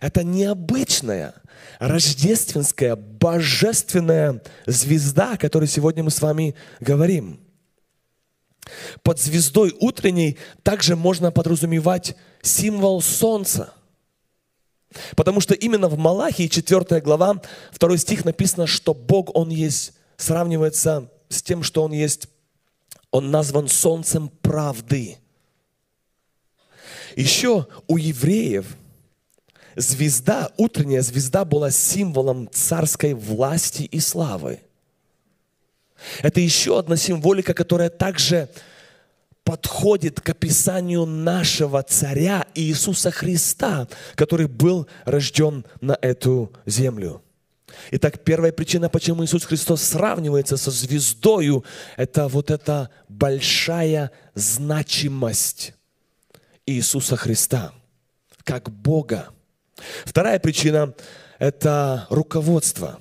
Это 0.00 0.24
необычная, 0.24 1.34
рождественская, 1.78 2.96
божественная 2.96 4.42
звезда, 4.66 5.32
о 5.32 5.38
которой 5.38 5.68
сегодня 5.68 6.02
мы 6.02 6.10
с 6.10 6.22
вами 6.22 6.54
говорим. 6.80 7.40
Под 9.02 9.20
звездой 9.20 9.74
утренней 9.78 10.38
также 10.62 10.96
можно 10.96 11.30
подразумевать 11.30 12.16
символ 12.42 13.00
солнца. 13.00 13.72
Потому 15.14 15.40
что 15.40 15.54
именно 15.54 15.88
в 15.88 15.98
Малахии, 15.98 16.48
4 16.48 17.00
глава, 17.00 17.42
2 17.78 17.96
стих 17.98 18.24
написано, 18.24 18.66
что 18.66 18.94
Бог, 18.94 19.36
Он 19.36 19.50
есть, 19.50 19.92
сравнивается 20.16 21.10
с 21.28 21.42
тем, 21.42 21.62
что 21.62 21.82
Он 21.82 21.92
есть 21.92 22.28
он 23.16 23.30
назван 23.30 23.68
солнцем 23.68 24.28
правды. 24.28 25.16
Еще 27.16 27.66
у 27.86 27.96
евреев 27.96 28.66
звезда, 29.74 30.50
утренняя 30.58 31.00
звезда 31.00 31.46
была 31.46 31.70
символом 31.70 32.46
царской 32.52 33.14
власти 33.14 33.84
и 33.84 34.00
славы. 34.00 34.60
Это 36.22 36.40
еще 36.40 36.78
одна 36.78 36.96
символика, 36.96 37.54
которая 37.54 37.88
также 37.88 38.50
подходит 39.44 40.20
к 40.20 40.28
описанию 40.28 41.06
нашего 41.06 41.82
царя 41.82 42.46
Иисуса 42.54 43.10
Христа, 43.10 43.88
который 44.14 44.46
был 44.46 44.88
рожден 45.06 45.64
на 45.80 45.96
эту 46.02 46.52
землю. 46.66 47.22
Итак, 47.90 48.24
первая 48.24 48.52
причина, 48.52 48.88
почему 48.88 49.24
Иисус 49.24 49.44
Христос 49.44 49.82
сравнивается 49.82 50.56
со 50.56 50.70
звездою, 50.70 51.64
это 51.96 52.28
вот 52.28 52.50
эта 52.50 52.90
большая 53.08 54.10
значимость 54.34 55.74
Иисуса 56.66 57.16
Христа 57.16 57.72
как 58.46 58.70
Бога. 58.70 59.30
Вторая 60.04 60.38
причина– 60.38 60.94
это 61.38 62.06
руководство. 62.10 63.00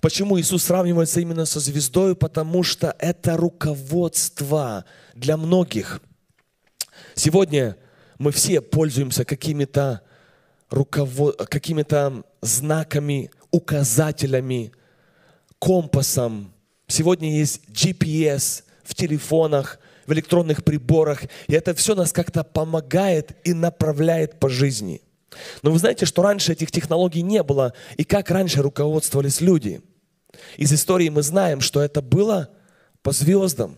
Почему 0.00 0.40
Иисус 0.40 0.64
сравнивается 0.64 1.20
именно 1.20 1.44
со 1.44 1.60
звездой? 1.60 2.14
Потому 2.16 2.62
что 2.62 2.94
это 2.98 3.36
руководство 3.36 4.84
для 5.14 5.36
многих. 5.36 6.00
Сегодня 7.14 7.76
мы 8.18 8.30
все 8.30 8.60
пользуемся 8.60 9.24
какими-то 9.24 10.02
руковод... 10.74 11.36
какими-то 11.48 12.24
знаками, 12.42 13.30
указателями, 13.50 14.72
компасом. 15.58 16.52
Сегодня 16.86 17.38
есть 17.38 17.62
GPS 17.70 18.64
в 18.82 18.94
телефонах, 18.94 19.78
в 20.06 20.12
электронных 20.12 20.64
приборах, 20.64 21.22
и 21.46 21.54
это 21.54 21.74
все 21.74 21.94
нас 21.94 22.12
как-то 22.12 22.44
помогает 22.44 23.36
и 23.44 23.54
направляет 23.54 24.38
по 24.38 24.50
жизни. 24.50 25.00
Но 25.62 25.70
вы 25.70 25.78
знаете, 25.78 26.04
что 26.06 26.22
раньше 26.22 26.52
этих 26.52 26.70
технологий 26.70 27.22
не 27.22 27.42
было, 27.42 27.72
и 27.96 28.04
как 28.04 28.30
раньше 28.30 28.60
руководствовались 28.60 29.40
люди. 29.40 29.80
Из 30.56 30.72
истории 30.72 31.08
мы 31.08 31.22
знаем, 31.22 31.60
что 31.60 31.80
это 31.80 32.02
было 32.02 32.50
по 33.02 33.12
звездам. 33.12 33.76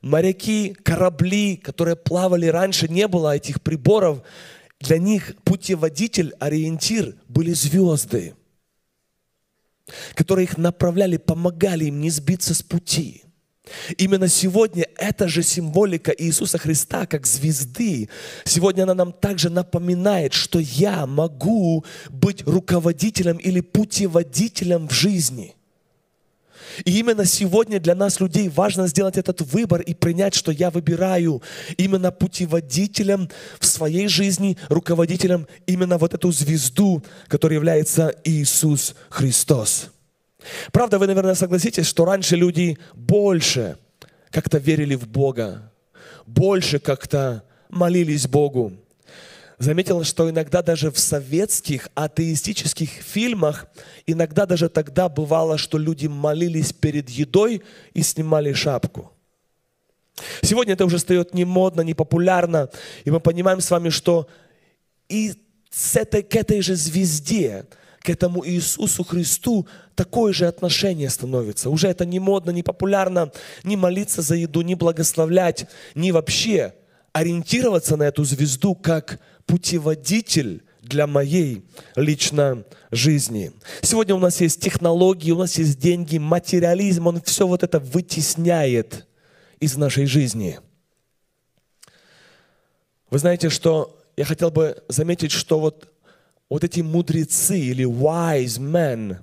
Моряки, 0.00 0.74
корабли, 0.82 1.56
которые 1.56 1.96
плавали 1.96 2.46
раньше, 2.46 2.88
не 2.88 3.06
было 3.06 3.36
этих 3.36 3.62
приборов, 3.62 4.22
для 4.82 4.98
них 4.98 5.34
путеводитель, 5.44 6.34
ориентир 6.38 7.16
были 7.28 7.52
звезды, 7.52 8.34
которые 10.14 10.44
их 10.44 10.58
направляли, 10.58 11.16
помогали 11.16 11.86
им 11.86 12.00
не 12.00 12.10
сбиться 12.10 12.54
с 12.54 12.62
пути. 12.62 13.22
Именно 13.96 14.28
сегодня 14.28 14.86
эта 14.96 15.28
же 15.28 15.42
символика 15.42 16.10
Иисуса 16.10 16.58
Христа 16.58 17.06
как 17.06 17.26
звезды, 17.26 18.08
сегодня 18.44 18.82
она 18.82 18.94
нам 18.94 19.12
также 19.12 19.50
напоминает, 19.50 20.32
что 20.32 20.58
я 20.58 21.06
могу 21.06 21.84
быть 22.10 22.42
руководителем 22.42 23.36
или 23.36 23.60
путеводителем 23.60 24.88
в 24.88 24.92
жизни– 24.92 25.54
и 26.84 26.98
именно 26.98 27.24
сегодня 27.24 27.80
для 27.80 27.94
нас, 27.94 28.20
людей, 28.20 28.48
важно 28.48 28.86
сделать 28.86 29.16
этот 29.16 29.40
выбор 29.40 29.80
и 29.80 29.94
принять, 29.94 30.34
что 30.34 30.52
я 30.52 30.70
выбираю 30.70 31.42
именно 31.76 32.10
путеводителем 32.10 33.28
в 33.58 33.66
своей 33.66 34.08
жизни, 34.08 34.56
руководителем 34.68 35.46
именно 35.66 35.98
вот 35.98 36.14
эту 36.14 36.32
звезду, 36.32 37.02
которая 37.28 37.58
является 37.58 38.14
Иисус 38.24 38.94
Христос. 39.08 39.90
Правда, 40.72 40.98
вы, 40.98 41.06
наверное, 41.06 41.34
согласитесь, 41.34 41.86
что 41.86 42.04
раньше 42.04 42.36
люди 42.36 42.78
больше 42.94 43.76
как-то 44.30 44.58
верили 44.58 44.94
в 44.94 45.06
Бога, 45.06 45.70
больше 46.26 46.78
как-то 46.78 47.44
молились 47.68 48.26
Богу 48.26 48.72
заметил, 49.62 50.02
что 50.04 50.28
иногда 50.28 50.62
даже 50.62 50.90
в 50.90 50.98
советских 50.98 51.88
атеистических 51.94 52.90
фильмах, 52.90 53.66
иногда 54.06 54.46
даже 54.46 54.68
тогда 54.68 55.08
бывало, 55.08 55.58
что 55.58 55.78
люди 55.78 56.06
молились 56.06 56.72
перед 56.72 57.08
едой 57.08 57.62
и 57.94 58.02
снимали 58.02 58.52
шапку. 58.52 59.12
Сегодня 60.42 60.74
это 60.74 60.84
уже 60.84 60.98
стает 60.98 61.34
не 61.34 61.44
модно, 61.44 61.80
не 61.80 61.94
популярно, 61.94 62.68
и 63.04 63.10
мы 63.10 63.20
понимаем 63.20 63.60
с 63.60 63.70
вами, 63.70 63.88
что 63.88 64.28
и 65.08 65.34
с 65.70 65.96
этой, 65.96 66.22
к 66.22 66.36
этой 66.36 66.60
же 66.60 66.74
звезде, 66.74 67.66
к 68.00 68.10
этому 68.10 68.46
Иисусу 68.46 69.04
Христу 69.04 69.66
такое 69.94 70.32
же 70.32 70.46
отношение 70.46 71.08
становится. 71.08 71.70
Уже 71.70 71.88
это 71.88 72.04
не 72.04 72.18
модно, 72.18 72.50
не 72.50 72.62
популярно, 72.62 73.32
не 73.62 73.76
молиться 73.76 74.22
за 74.22 74.34
еду, 74.34 74.62
не 74.62 74.74
благословлять, 74.74 75.66
не 75.94 76.12
вообще 76.12 76.74
ориентироваться 77.12 77.96
на 77.96 78.04
эту 78.04 78.24
звезду 78.24 78.74
как 78.74 79.20
путеводитель 79.46 80.64
для 80.82 81.06
моей 81.06 81.64
лично 81.94 82.64
жизни. 82.90 83.52
Сегодня 83.82 84.14
у 84.14 84.18
нас 84.18 84.40
есть 84.40 84.60
технологии, 84.60 85.30
у 85.30 85.38
нас 85.38 85.56
есть 85.58 85.78
деньги, 85.78 86.18
материализм, 86.18 87.06
он 87.06 87.22
все 87.22 87.46
вот 87.46 87.62
это 87.62 87.78
вытесняет 87.78 89.06
из 89.60 89.76
нашей 89.76 90.06
жизни. 90.06 90.58
Вы 93.10 93.18
знаете, 93.18 93.50
что 93.50 94.02
я 94.16 94.24
хотел 94.24 94.50
бы 94.50 94.82
заметить, 94.88 95.32
что 95.32 95.60
вот, 95.60 95.92
вот 96.48 96.64
эти 96.64 96.80
мудрецы 96.80 97.58
или 97.58 97.84
wise 97.84 98.58
men, 98.58 99.18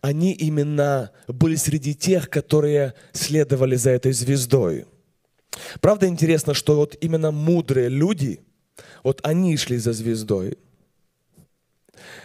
они 0.00 0.32
именно 0.32 1.10
были 1.26 1.56
среди 1.56 1.94
тех, 1.94 2.30
которые 2.30 2.94
следовали 3.12 3.76
за 3.76 3.90
этой 3.90 4.12
звездой. 4.12 4.86
Правда 5.80 6.06
интересно, 6.06 6.54
что 6.54 6.76
вот 6.76 6.96
именно 7.00 7.30
мудрые 7.30 7.88
люди– 7.88 8.40
вот 9.02 9.20
они 9.22 9.56
шли 9.56 9.78
за 9.78 9.92
звездой. 9.92 10.58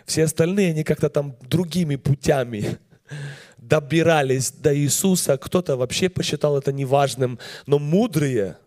Все 0.05 0.23
остальные, 0.23 0.71
они 0.71 0.83
как-то 0.83 1.09
там 1.09 1.35
другими 1.41 1.97
путями 1.97 2.79
добирались 3.57 4.51
до 4.51 4.75
Иисуса. 4.75 5.37
Кто-то 5.37 5.75
вообще 5.75 6.09
посчитал 6.09 6.57
это 6.57 6.71
неважным. 6.71 7.37
Но 7.67 7.79
мудрые, 7.79 8.57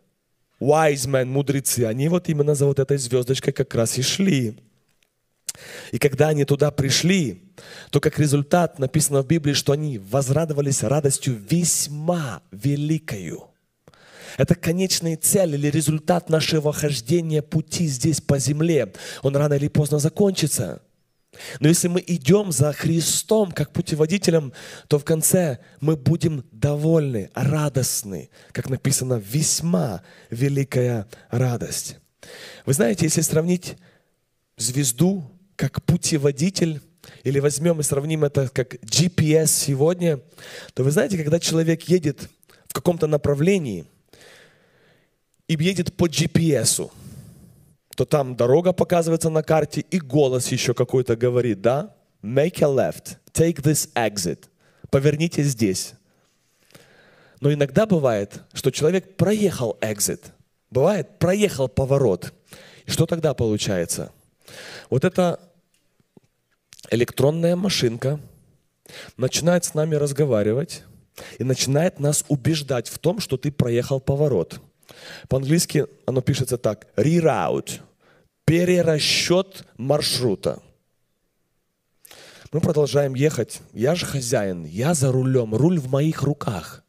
wise 0.61 1.09
men, 1.09 1.25
мудрецы, 1.25 1.81
они 1.81 2.09
вот 2.09 2.29
именно 2.29 2.55
за 2.55 2.67
вот 2.67 2.79
этой 2.79 2.99
звездочкой 2.99 3.53
как 3.53 3.75
раз 3.75 3.99
и 3.99 4.03
шли. 4.03 4.59
И 5.91 5.99
когда 5.99 6.29
они 6.29 6.45
туда 6.45 6.71
пришли, 6.71 7.43
то 7.91 8.01
как 8.01 8.19
результат 8.19 8.79
написано 8.79 9.23
в 9.23 9.27
Библии, 9.27 9.53
что 9.53 9.73
они 9.73 9.99
возрадовались 9.99 10.83
радостью 10.83 11.35
весьма 11.51 12.43
великою. 12.53 13.52
Это 14.39 14.55
конечная 14.55 15.17
цель 15.17 15.55
или 15.55 15.69
результат 15.69 16.31
нашего 16.31 16.73
хождения 16.73 17.43
пути 17.43 17.87
здесь 17.87 18.21
по 18.21 18.39
земле. 18.39 18.93
Он 19.23 19.37
рано 19.37 19.55
или 19.55 19.69
поздно 19.69 19.99
закончится. 19.99 20.83
Но 21.61 21.69
если 21.69 21.89
мы 21.89 22.05
идем 22.07 22.53
за 22.53 22.73
Христом 22.73 23.53
как 23.53 23.73
путеводителем, 23.73 24.53
то 24.89 24.99
в 24.99 25.05
конце 25.05 25.59
мы 25.81 25.97
будем 25.97 26.45
довольны, 26.53 27.31
радостны, 27.35 28.29
как 28.53 28.69
написано, 28.69 29.15
весьма 29.15 30.03
великая 30.31 31.09
радость. 31.31 31.97
Вы 32.67 32.75
знаете, 32.75 33.07
если 33.07 33.23
сравнить 33.23 33.77
звезду 34.59 35.25
как 35.57 35.83
путеводитель, 35.85 36.81
или 37.25 37.41
возьмем 37.41 37.81
и 37.81 37.83
сравним 37.83 38.25
это 38.25 38.49
как 38.49 38.75
GPS 38.77 39.47
сегодня, 39.47 40.21
то 40.75 40.85
вы 40.85 40.91
знаете, 40.91 41.17
когда 41.17 41.41
человек 41.41 41.83
едет 41.85 42.29
в 42.69 42.73
каком-то 42.73 43.07
направлении 43.07 43.87
и 45.49 45.55
едет 45.55 45.95
по 45.97 46.07
GPS, 46.07 46.91
то 47.97 48.05
там 48.05 48.37
дорога 48.37 48.73
показывается 48.73 49.31
на 49.31 49.43
карте, 49.43 49.85
и 49.91 49.99
голос 49.99 50.49
еще 50.49 50.75
какой-то 50.75 51.17
говорит, 51.17 51.61
да, 51.61 51.95
make 52.23 52.63
a 52.63 52.69
left, 52.69 53.17
take 53.33 53.63
this 53.63 53.91
exit, 53.95 54.47
поверните 54.91 55.43
здесь. 55.43 55.95
Но 57.41 57.53
иногда 57.53 57.87
бывает, 57.87 58.43
что 58.53 58.71
человек 58.71 59.17
проехал 59.17 59.77
exit, 59.81 60.21
бывает, 60.71 61.19
проехал 61.19 61.69
поворот. 61.69 62.33
И 62.87 62.91
что 62.91 63.07
тогда 63.07 63.35
получается? 63.35 64.13
Вот 64.91 65.05
эта 65.05 65.41
электронная 66.91 67.57
машинка 67.57 68.21
начинает 69.17 69.65
с 69.65 69.75
нами 69.75 69.97
разговаривать 69.97 70.83
и 71.39 71.45
начинает 71.45 72.01
нас 72.01 72.25
убеждать 72.29 72.89
в 72.89 72.99
том, 72.99 73.19
что 73.19 73.37
ты 73.37 73.51
проехал 73.51 74.01
поворот– 74.01 74.61
по-английски 75.29 75.87
оно 76.07 76.21
пишется 76.21 76.59
так. 76.59 76.87
Reroute. 76.97 77.81
Перерасчет 78.45 79.65
маршрута. 79.77 80.61
Мы 82.53 82.61
продолжаем 82.61 83.15
ехать. 83.15 83.63
Я 83.73 83.95
же 83.95 84.05
хозяин, 84.05 84.65
я 84.65 84.93
за 84.93 85.11
рулем, 85.11 85.55
руль 85.55 85.79
в 85.79 85.89
моих 85.89 86.23
руках. 86.23 86.85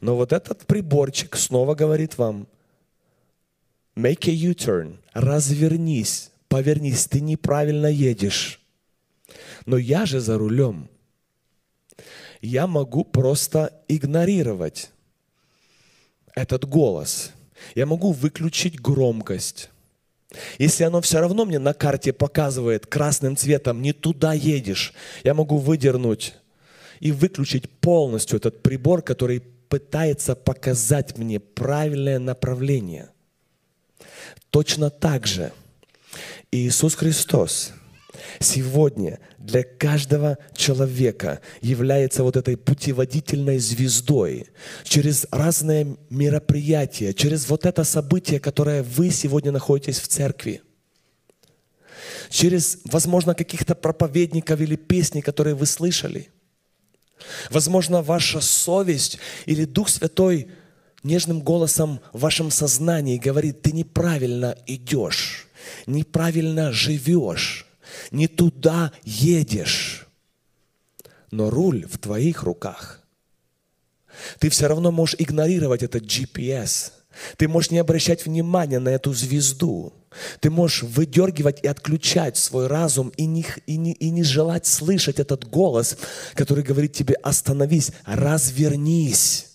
Но 0.00 0.14
вот 0.14 0.32
этот 0.32 0.66
приборчик 0.66 1.34
снова 1.36 1.74
говорит 1.74 2.18
вам, 2.18 2.46
make 3.96 4.28
a 4.28 4.32
U-turn, 4.32 4.98
развернись, 5.12 6.30
повернись, 6.48 7.06
ты 7.06 7.20
неправильно 7.20 7.86
едешь. 7.86 8.60
Но 9.66 9.76
я 9.76 10.06
же 10.06 10.20
за 10.20 10.38
рулем. 10.38 10.88
Я 12.40 12.66
могу 12.66 13.04
просто 13.04 13.82
игнорировать 13.88 14.92
этот 16.34 16.64
голос. 16.64 17.32
Я 17.74 17.86
могу 17.86 18.12
выключить 18.12 18.80
громкость. 18.80 19.70
Если 20.58 20.82
оно 20.84 21.00
все 21.00 21.20
равно 21.20 21.44
мне 21.44 21.58
на 21.58 21.74
карте 21.74 22.12
показывает 22.12 22.86
красным 22.86 23.36
цветом, 23.36 23.82
не 23.82 23.92
туда 23.92 24.32
едешь, 24.32 24.92
я 25.22 25.32
могу 25.32 25.58
выдернуть 25.58 26.34
и 26.98 27.12
выключить 27.12 27.70
полностью 27.70 28.38
этот 28.38 28.62
прибор, 28.62 29.02
который 29.02 29.40
пытается 29.68 30.34
показать 30.34 31.16
мне 31.16 31.38
правильное 31.38 32.18
направление. 32.18 33.10
Точно 34.50 34.90
так 34.90 35.26
же 35.26 35.52
Иисус 36.50 36.94
Христос– 36.94 37.72
сегодня 38.40 39.18
для 39.38 39.62
каждого 39.62 40.38
человека 40.56 41.40
является 41.60 42.22
вот 42.22 42.36
этой 42.36 42.56
путеводительной 42.56 43.58
звездой 43.58 44.46
через 44.84 45.26
разные 45.30 45.96
мероприятия, 46.10 47.12
через 47.12 47.48
вот 47.48 47.66
это 47.66 47.84
событие, 47.84 48.40
которое 48.40 48.82
вы 48.82 49.10
сегодня 49.10 49.52
находитесь 49.52 50.00
в 50.00 50.08
церкви 50.08 50.62
через, 52.30 52.78
возможно, 52.84 53.34
каких-то 53.34 53.74
проповедников 53.74 54.60
или 54.60 54.76
песни, 54.76 55.20
которые 55.20 55.54
вы 55.54 55.66
слышали. 55.66 56.30
Возможно, 57.50 58.02
ваша 58.02 58.40
совесть 58.40 59.18
или 59.46 59.64
Дух 59.64 59.88
Святой 59.88 60.48
нежным 61.02 61.40
голосом 61.40 62.00
в 62.12 62.20
вашем 62.20 62.50
сознании 62.50 63.18
говорит, 63.18 63.62
ты 63.62 63.72
неправильно 63.72 64.56
идешь, 64.66 65.46
неправильно 65.86 66.72
живешь 66.72 67.66
не 68.10 68.28
туда 68.28 68.92
едешь, 69.02 70.06
но 71.30 71.50
руль 71.50 71.86
в 71.86 71.98
твоих 71.98 72.42
руках. 72.42 73.00
Ты 74.38 74.48
все 74.48 74.68
равно 74.68 74.90
можешь 74.92 75.16
игнорировать 75.18 75.82
этот 75.82 76.04
GPS. 76.04 76.92
Ты 77.36 77.48
можешь 77.48 77.70
не 77.70 77.78
обращать 77.78 78.26
внимания 78.26 78.78
на 78.78 78.88
эту 78.88 79.12
звезду. 79.12 79.92
Ты 80.40 80.50
можешь 80.50 80.82
выдергивать 80.82 81.62
и 81.62 81.66
отключать 81.66 82.36
свой 82.36 82.66
разум 82.66 83.08
и 83.16 83.26
не, 83.26 83.44
и, 83.66 83.76
не, 83.76 83.92
и 83.92 84.10
не 84.10 84.22
желать 84.22 84.66
слышать 84.66 85.18
этот 85.18 85.48
голос, 85.48 85.96
который 86.34 86.62
говорит 86.62 86.92
тебе 86.92 87.14
«остановись, 87.14 87.90
развернись». 88.04 89.50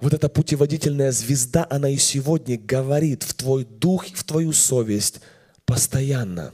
Вот 0.00 0.14
эта 0.14 0.28
путеводительная 0.28 1.12
звезда, 1.12 1.66
она 1.68 1.90
и 1.90 1.96
сегодня 1.96 2.58
говорит 2.58 3.22
в 3.22 3.34
твой 3.34 3.64
дух, 3.64 4.06
в 4.06 4.24
твою 4.24 4.52
совесть– 4.52 5.20
постоянно. 5.70 6.52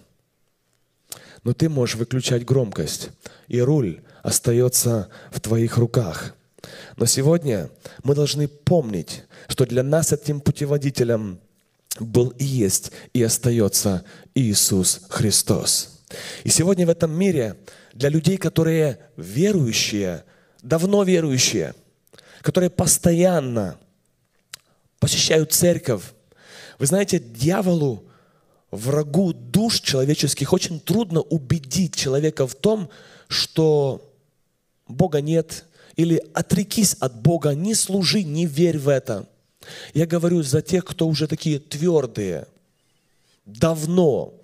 Но 1.43 1.55
ты 1.55 1.71
можешь 1.71 1.97
выключать 1.97 2.45
громкость, 2.45 3.09
и 3.49 3.63
руль 3.63 4.03
остается 4.23 5.09
в 5.31 5.41
твоих 5.41 5.79
руках. 5.79 6.35
Но 6.99 7.07
сегодня 7.07 7.71
мы 8.05 8.15
должны 8.15 8.47
помнить, 8.47 9.23
что 9.49 9.65
для 9.65 9.83
нас 9.83 10.13
этим 10.13 10.41
путеводителем 10.41 11.41
был 11.99 12.29
и 12.31 12.45
есть, 12.45 12.93
и 13.15 13.23
остается 13.23 14.05
Иисус 14.35 15.01
Христос. 15.09 16.03
И 16.45 16.51
сегодня 16.51 16.85
в 16.87 16.91
этом 16.91 17.11
мире 17.19 17.57
для 17.95 18.11
людей, 18.11 18.37
которые 18.37 18.99
верующие, 19.17 20.25
давно 20.63 21.05
верующие, 21.05 21.75
которые 22.43 22.69
постоянно 22.69 23.79
посещают 24.99 25.53
церковь, 25.53 26.03
вы 26.79 26.85
знаете, 26.85 27.19
дьяволу 27.19 28.06
врагу 28.77 29.33
душ 29.33 29.81
человеческих 29.81 30.53
очень 30.53 30.81
трудно 30.81 31.21
убедить 31.21 31.95
человека 31.95 32.47
в 32.47 32.55
том, 32.55 32.89
что 33.29 34.15
Бога 34.87 35.21
нет, 35.21 35.65
или 35.97 36.23
отрекись 36.35 36.95
от 37.01 37.21
Бога, 37.21 37.55
не 37.55 37.75
служи, 37.75 38.23
не 38.23 38.47
верь 38.47 38.79
в 38.79 38.89
это. 38.89 39.27
Я 39.95 40.07
говорю 40.07 40.43
за 40.43 40.63
тех, 40.63 40.85
кто 40.85 41.09
уже 41.09 41.27
такие 41.27 41.59
твердые, 41.59 42.47
давно 43.47 44.35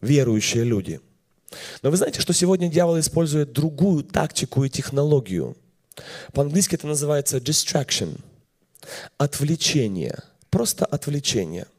верующие 0.00 0.64
люди. 0.64 1.00
Но 1.82 1.90
вы 1.90 1.96
знаете, 1.96 2.20
что 2.20 2.32
сегодня 2.32 2.68
дьявол 2.68 3.00
использует 3.00 3.52
другую 3.52 4.04
тактику 4.04 4.64
и 4.64 4.70
технологию. 4.70 5.56
По-английски 6.32 6.74
это 6.74 6.86
называется 6.86 7.38
distraction, 7.38 8.20
отвлечение, 9.16 10.22
просто 10.50 10.84
отвлечение– 10.84 11.66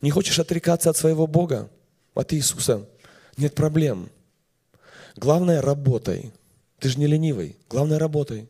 не 0.00 0.10
хочешь 0.10 0.38
отрекаться 0.38 0.90
от 0.90 0.96
своего 0.96 1.26
Бога, 1.26 1.70
от 2.14 2.32
Иисуса? 2.32 2.86
Нет 3.36 3.54
проблем. 3.54 4.10
Главное, 5.16 5.62
работай. 5.62 6.32
Ты 6.78 6.90
же 6.90 6.98
не 6.98 7.06
ленивый. 7.06 7.56
Главное, 7.68 7.98
работай. 7.98 8.48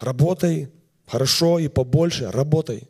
Работай 0.00 0.70
хорошо 1.06 1.58
и 1.58 1.68
побольше. 1.68 2.30
Работай. 2.30 2.88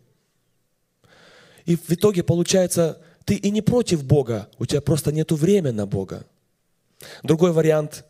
И 1.65 1.77
в 1.77 1.91
итоге 1.91 2.23
получается, 2.23 3.01
ты 3.25 3.35
и 3.35 3.51
не 3.51 3.63
против 3.63 4.05
Бога, 4.05 4.49
у 4.59 4.67
тебя 4.67 4.81
просто 4.81 5.13
нет 5.13 5.33
времени 5.33 5.73
на 5.73 5.87
Бога. 5.87 6.27
Другой 7.23 7.53
вариант. 7.53 8.05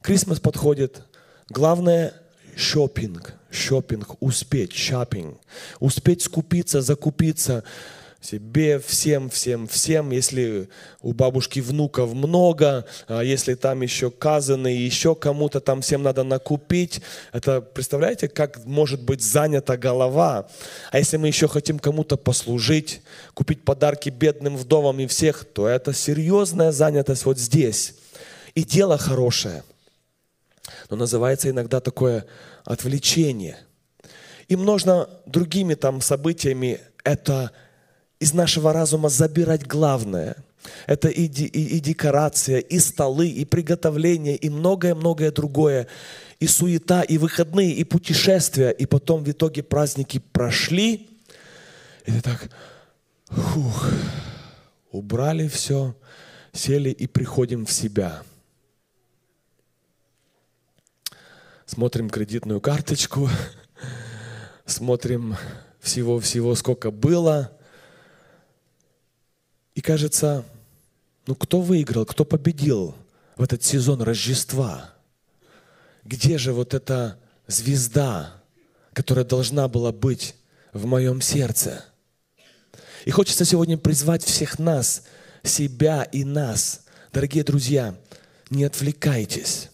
Крисмас 0.00 0.40
подходит. 0.40 1.02
Главное– 1.48 2.14
шопинг. 2.56 3.34
Шопинг, 3.50 4.16
успеть, 4.20 4.72
шопинг. 4.72 5.38
Успеть 5.80 6.22
скупиться, 6.22 6.80
закупиться– 6.80 7.64
себе, 8.20 8.80
всем, 8.80 9.30
всем, 9.30 9.68
всем, 9.68 10.10
если 10.10 10.68
у 11.02 11.12
бабушки 11.12 11.60
внуков 11.60 12.14
много, 12.14 12.84
а 13.06 13.22
если 13.22 13.54
там 13.54 13.82
еще 13.82 14.10
казаны, 14.10 14.68
еще 14.68 15.14
кому-то 15.14 15.60
там 15.60 15.82
всем 15.82 16.02
надо 16.02 16.24
накупить, 16.24 17.00
это 17.32 17.60
представляете, 17.60 18.28
как 18.28 18.64
может 18.64 19.02
быть 19.02 19.22
занята 19.22 19.76
голова. 19.76 20.48
А 20.90 20.98
если 20.98 21.16
мы 21.16 21.28
еще 21.28 21.46
хотим 21.46 21.78
кому-то 21.78 22.16
послужить, 22.16 23.02
купить 23.34 23.62
подарки 23.62 24.08
бедным 24.10 24.56
вдовам 24.56 24.98
и 24.98 25.06
всех, 25.06 25.44
то 25.44 25.68
это 25.68 25.92
серьезная 25.94 26.72
занятость 26.72 27.24
вот 27.24 27.38
здесь. 27.38 27.94
И 28.56 28.64
дело 28.64 28.98
хорошее, 28.98 29.62
но 30.90 30.96
называется 30.96 31.50
иногда 31.50 31.80
такое 31.80 32.26
отвлечение. 32.64 33.58
И 34.48 34.56
можно 34.56 35.08
другими 35.26 35.74
там 35.74 36.00
событиями 36.00 36.80
это 37.04 37.52
из 38.20 38.32
нашего 38.32 38.72
разума 38.72 39.08
забирать 39.08 39.66
главное. 39.66 40.36
Это 40.86 41.08
и, 41.08 41.26
и, 41.26 41.76
и 41.76 41.80
декорация, 41.80 42.58
и 42.58 42.78
столы, 42.78 43.28
и 43.28 43.44
приготовление, 43.44 44.36
и 44.36 44.50
многое-многое 44.50 45.30
другое. 45.30 45.86
И 46.40 46.46
суета, 46.46 47.02
и 47.02 47.18
выходные, 47.18 47.72
и 47.72 47.84
путешествия. 47.84 48.70
И 48.70 48.86
потом 48.86 49.22
в 49.22 49.30
итоге 49.30 49.62
праздники 49.62 50.18
прошли. 50.18 51.08
И 52.06 52.12
ты 52.12 52.20
так, 52.20 52.50
фух, 53.26 53.90
убрали 54.90 55.46
все, 55.48 55.94
сели 56.52 56.90
и 56.90 57.06
приходим 57.06 57.66
в 57.66 57.72
себя. 57.72 58.22
Смотрим 61.66 62.08
кредитную 62.08 62.60
карточку, 62.60 63.28
смотрим 64.66 65.36
всего-всего, 65.80 66.54
сколько 66.54 66.90
было. 66.90 67.57
И 69.78 69.80
кажется, 69.80 70.44
ну 71.28 71.36
кто 71.36 71.60
выиграл, 71.60 72.04
кто 72.04 72.24
победил 72.24 72.96
в 73.36 73.44
этот 73.44 73.62
сезон 73.62 74.02
Рождества? 74.02 74.92
Где 76.02 76.36
же 76.36 76.52
вот 76.52 76.74
эта 76.74 77.16
звезда, 77.46 78.42
которая 78.92 79.24
должна 79.24 79.68
была 79.68 79.92
быть 79.92 80.34
в 80.72 80.86
моем 80.86 81.20
сердце? 81.20 81.84
И 83.04 83.12
хочется 83.12 83.44
сегодня 83.44 83.78
призвать 83.78 84.24
всех 84.24 84.58
нас, 84.58 85.04
себя 85.44 86.02
и 86.02 86.24
нас. 86.24 86.80
Дорогие 87.12 87.44
друзья, 87.44 87.94
не 88.50 88.64
отвлекайтесь. 88.64 89.70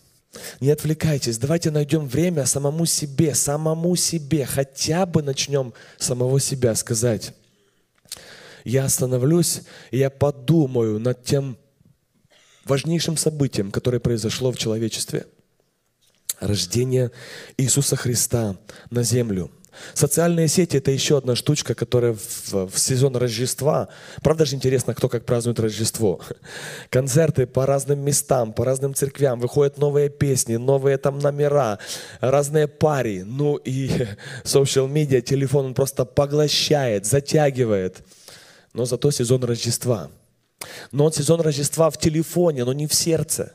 Не 0.61 0.71
отвлекайтесь. 0.71 1.39
Давайте 1.39 1.71
найдем 1.71 2.09
время 2.09 2.45
самому 2.45 2.85
себе, 2.85 3.35
самому 3.35 3.97
себе. 3.97 4.45
Хотя 4.45 5.07
бы 5.07 5.23
начнем 5.23 5.73
самого 5.97 6.41
себя 6.41 6.75
сказать. 6.75 7.33
Я 8.65 8.87
остановлюсь, 8.87 9.63
и 9.91 9.99
я 9.99 10.11
подумаю 10.11 10.99
над 10.99 11.23
тем 11.23 11.57
важнейшим 12.65 13.17
событием, 13.17 13.71
которое 13.71 14.01
произошло 14.01 14.51
в 14.51 14.59
человечестве. 14.59 15.27
Рождение 16.41 17.11
Иисуса 17.57 17.97
Христа 17.97 18.57
на 18.91 19.03
землю– 19.03 19.51
Социальные 19.95 20.49
сети– 20.49 20.77
это 20.79 20.91
еще 20.91 21.19
одна 21.19 21.35
штучка, 21.35 21.75
которая 21.75 22.15
в, 22.15 22.69
в 22.69 22.79
сезон 22.79 23.17
Рождества, 23.17 23.89
правда 24.23 24.45
же 24.45 24.57
интересно, 24.57 24.95
кто 24.95 25.09
как 25.09 25.25
празднует 25.25 25.61
Рождество. 25.61 26.21
Концерты 26.91 27.47
по 27.47 27.67
разным 27.67 28.01
местам, 28.01 28.53
по 28.53 28.65
разным 28.65 28.95
церквям, 28.95 29.41
выходят 29.41 29.79
новые 29.79 30.09
песни, 30.09 30.57
новые 30.57 30.99
там 30.99 31.19
номера, 31.19 31.79
разные 32.21 32.69
пари. 32.69 33.23
Ну 33.25 33.57
и 33.57 33.89
social 34.45 34.91
media, 34.91 35.21
телефон 35.21 35.67
он 35.67 35.75
просто 35.75 36.05
поглощает, 36.05 37.07
затягивает. 37.07 38.03
Но 38.75 38.85
зато 38.85 39.11
сезон 39.11 39.45
Рождества. 39.45 40.11
Но 40.93 41.07
он 41.07 41.13
сезон 41.13 41.41
Рождества 41.41 41.91
в 41.91 41.99
телефоне, 41.99 42.65
но 42.65 42.73
не 42.73 42.87
в 42.87 42.95
сердце. 42.95 43.53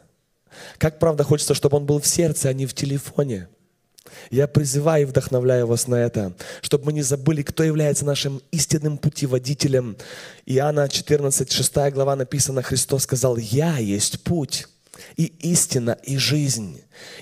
Как 0.77 0.99
правда 0.99 1.23
хочется, 1.23 1.53
чтобы 1.53 1.77
он 1.77 1.85
был 1.85 1.99
в 1.99 2.07
сердце, 2.07 2.49
а 2.49 2.53
не 2.53 2.65
в 2.65 2.73
телефоне. 2.73 3.47
Я 4.31 4.47
призываю 4.47 5.03
и 5.03 5.05
вдохновляю 5.05 5.67
вас 5.67 5.87
на 5.87 5.95
это, 5.95 6.33
чтобы 6.61 6.85
мы 6.85 6.93
не 6.93 7.01
забыли, 7.01 7.43
кто 7.43 7.63
является 7.63 8.05
нашим 8.05 8.41
истинным 8.51 8.97
путеводителем. 8.97 9.97
Иоанна 10.45 10.89
14, 10.89 11.51
6 11.51 11.75
глава 11.91 12.15
написано, 12.15 12.61
Христос 12.61 13.03
сказал, 13.03 13.37
«Я 13.37 13.77
есть 13.77 14.23
путь, 14.23 14.67
и 15.15 15.25
истина, 15.25 15.97
и 16.03 16.17
жизнь. 16.17 16.81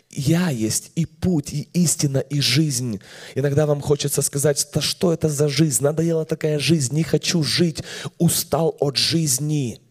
Я 0.10 0.50
есть 0.50 0.92
и 0.96 1.06
путь, 1.06 1.54
и 1.54 1.70
истина, 1.74 2.20
и 2.20 2.40
жизнь. 2.40 3.00
Иногда 3.36 3.66
вам 3.66 3.82
хочется 3.82 4.22
сказать, 4.22 4.68
да 4.74 4.82
что 4.82 5.14
это 5.14 5.30
за 5.30 5.48
жизнь? 5.48 5.84
Надоела 5.84 6.26
такая 6.26 6.60
жизнь, 6.60 6.96
не 6.96 7.04
хочу 7.04 7.44
жить, 7.44 7.84
устал 8.18 8.76
от 8.80 8.98
жизни. 8.98 9.82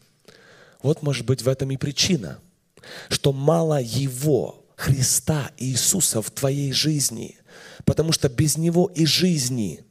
Вот 0.83 1.03
может 1.03 1.27
быть 1.27 1.42
в 1.42 1.49
этом 1.49 1.70
и 1.70 1.77
причина, 1.77 2.38
что 3.09 3.33
мало 3.33 3.81
Его, 3.81 4.64
Христа 4.77 5.51
Иисуса 5.57 6.20
в 6.20 6.31
твоей 6.31 6.72
жизни, 6.72 7.37
потому 7.85 8.12
что 8.12 8.29
без 8.29 8.57
Него 8.57 8.90
и 8.94 9.07
жизни 9.07 9.85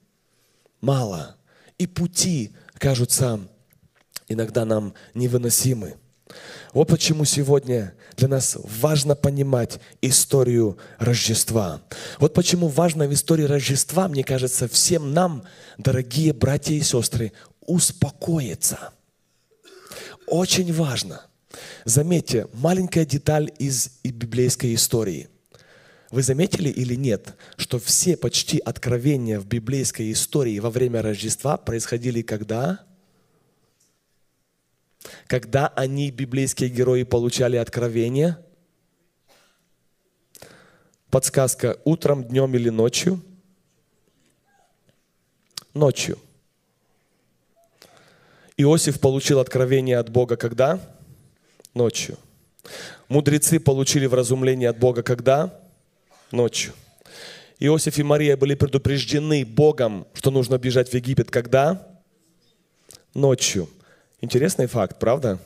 мало, 0.79 1.37
и 1.77 1.87
пути 1.87 2.51
кажутся 2.77 3.39
иногда 4.27 4.65
нам 4.65 4.93
невыносимы. 5.13 5.97
Вот 6.73 6.89
почему 6.89 7.25
сегодня 7.25 7.93
для 8.17 8.27
нас 8.27 8.57
важно 8.81 9.15
понимать 9.15 9.79
историю 10.01 10.77
Рождества. 10.97 11.81
Вот 12.19 12.33
почему 12.33 12.67
важно 12.67 13.07
в 13.07 13.13
истории 13.13 13.43
Рождества, 13.43 14.07
мне 14.07 14.23
кажется, 14.23 14.67
всем 14.67 15.13
нам, 15.13 15.43
дорогие 15.77 16.33
братья 16.33 16.73
и 16.73 16.81
сестры, 16.81 17.31
успокоиться. 17.61 18.91
Очень 20.27 20.73
важно– 20.73 21.21
Заметьте, 21.85 22.47
маленькая 22.53 23.05
деталь 23.05 23.51
из 23.59 23.99
библейской 24.03 24.73
истории. 24.75 25.29
Вы 26.11 26.23
заметили 26.23 26.69
или 26.69 26.95
нет, 26.95 27.35
что 27.57 27.79
все 27.79 28.15
почти 28.15 28.59
откровения 28.59 29.39
в 29.39 29.45
библейской 29.47 30.11
истории 30.11 30.59
во 30.59 30.69
время 30.69 31.01
Рождества 31.01 31.57
происходили 31.57 32.21
когда? 32.21 32.85
Они, 35.75 36.11
библейские 36.11 36.69
герои, 36.69 37.03
получали 37.03 37.57
откровения? 37.57 38.39
Подсказка, 41.09 41.79
утром, 41.85 42.23
днем 42.23 42.53
или 42.55 42.69
ночью? 42.69 43.21
Ночью. 45.73 46.17
Иосиф 48.57 48.99
получил 48.99 49.39
откровение 49.39 49.97
от 49.97 50.09
Бога 50.09 50.37
когда? 50.37 50.79
Ночью. 51.73 52.17
Мудрецы 53.09 53.59
получили 53.59 54.05
вразумление 54.05 54.69
от 54.69 54.79
Бога 54.79 55.03
когда? 55.03 55.59
Ночью. 56.31 56.73
Иосиф 57.59 57.97
и 57.97 58.03
Мария 58.03 58.35
были 58.35 58.55
предупреждены 58.55 59.45
Богом, 59.45 60.07
что 60.13 60.31
нужно 60.31 60.57
бежать 60.57 60.89
в 60.89 60.93
Египет 60.93 61.31
когда? 61.31 61.87
Ночью. 63.13 63.69
Интересный 64.25 64.65
факт, 64.65 64.97
правда? 64.99 65.37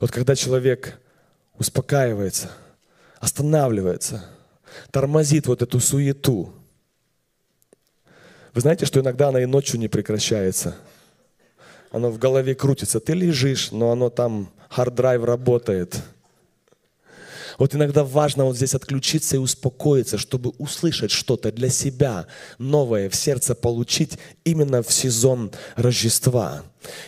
Вот 0.00 0.12
когда 0.12 0.36
человек 0.36 0.98
успокаивается, 1.58 2.52
останавливается, 3.18 4.24
тормозит 4.90 5.48
вот 5.48 5.62
эту 5.62 5.80
суету, 5.80 6.54
вы 8.54 8.60
знаете, 8.60 8.86
что 8.86 9.00
иногда 9.00 9.28
она 9.28 9.42
и 9.42 9.46
ночью 9.46 9.78
не 9.78 9.88
прекращается– 9.88 10.76
оно 11.96 12.10
в 12.10 12.18
голове 12.18 12.54
крутится. 12.54 13.00
Ты 13.00 13.14
лежишь, 13.14 13.72
но 13.72 13.90
оно 13.90 14.10
там, 14.10 14.50
hard 14.68 14.93
drive 14.93 15.24
работает. 15.24 16.02
Вот 17.58 17.74
иногда 17.74 18.04
важно 18.04 18.44
вот 18.44 18.56
здесь 18.56 18.74
отключиться 18.74 19.36
и 19.36 19.38
успокоиться, 19.38 20.18
чтобы 20.18 20.50
услышать 20.58 21.10
что-то 21.10 21.50
для 21.50 21.70
себя 21.70 22.26
новое 22.58 23.08
в 23.08 23.14
сердце 23.14 23.54
получить 23.54 24.18
именно 24.44 24.82
в 24.82 24.92
сезон 24.92 25.52
Рождества. 25.76 26.62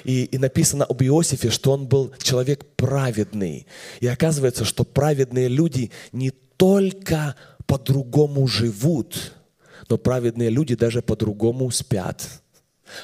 И, 0.05 0.25
и 0.25 0.39
написано 0.39 0.85
об 0.85 1.03
Иосифе, 1.03 1.51
что 1.51 1.73
он 1.73 1.87
был 1.87 2.13
человек 2.23 2.65
праведный. 2.77 3.67
И 4.01 4.07
оказывается, 4.07 4.65
что 4.65 4.85
праведные 4.85 5.49
люди 5.49 5.91
не 6.13 6.31
только 6.31 7.37
по-другому 7.67 8.47
живут, 8.49 9.35
но 9.89 9.99
праведные 9.99 10.51
люди 10.51 10.75
даже 10.75 11.03
по-другому 11.03 11.71
спят, 11.71 12.27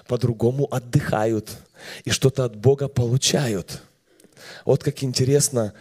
по-другому 0.06 0.66
отдыхают, 0.70 1.50
и 2.04 2.10
что-то 2.10 2.44
от 2.44 2.56
Бога 2.56 2.88
получают. 2.88 3.82
Вот 4.64 4.82
как 4.82 5.02
интересно 5.02 5.74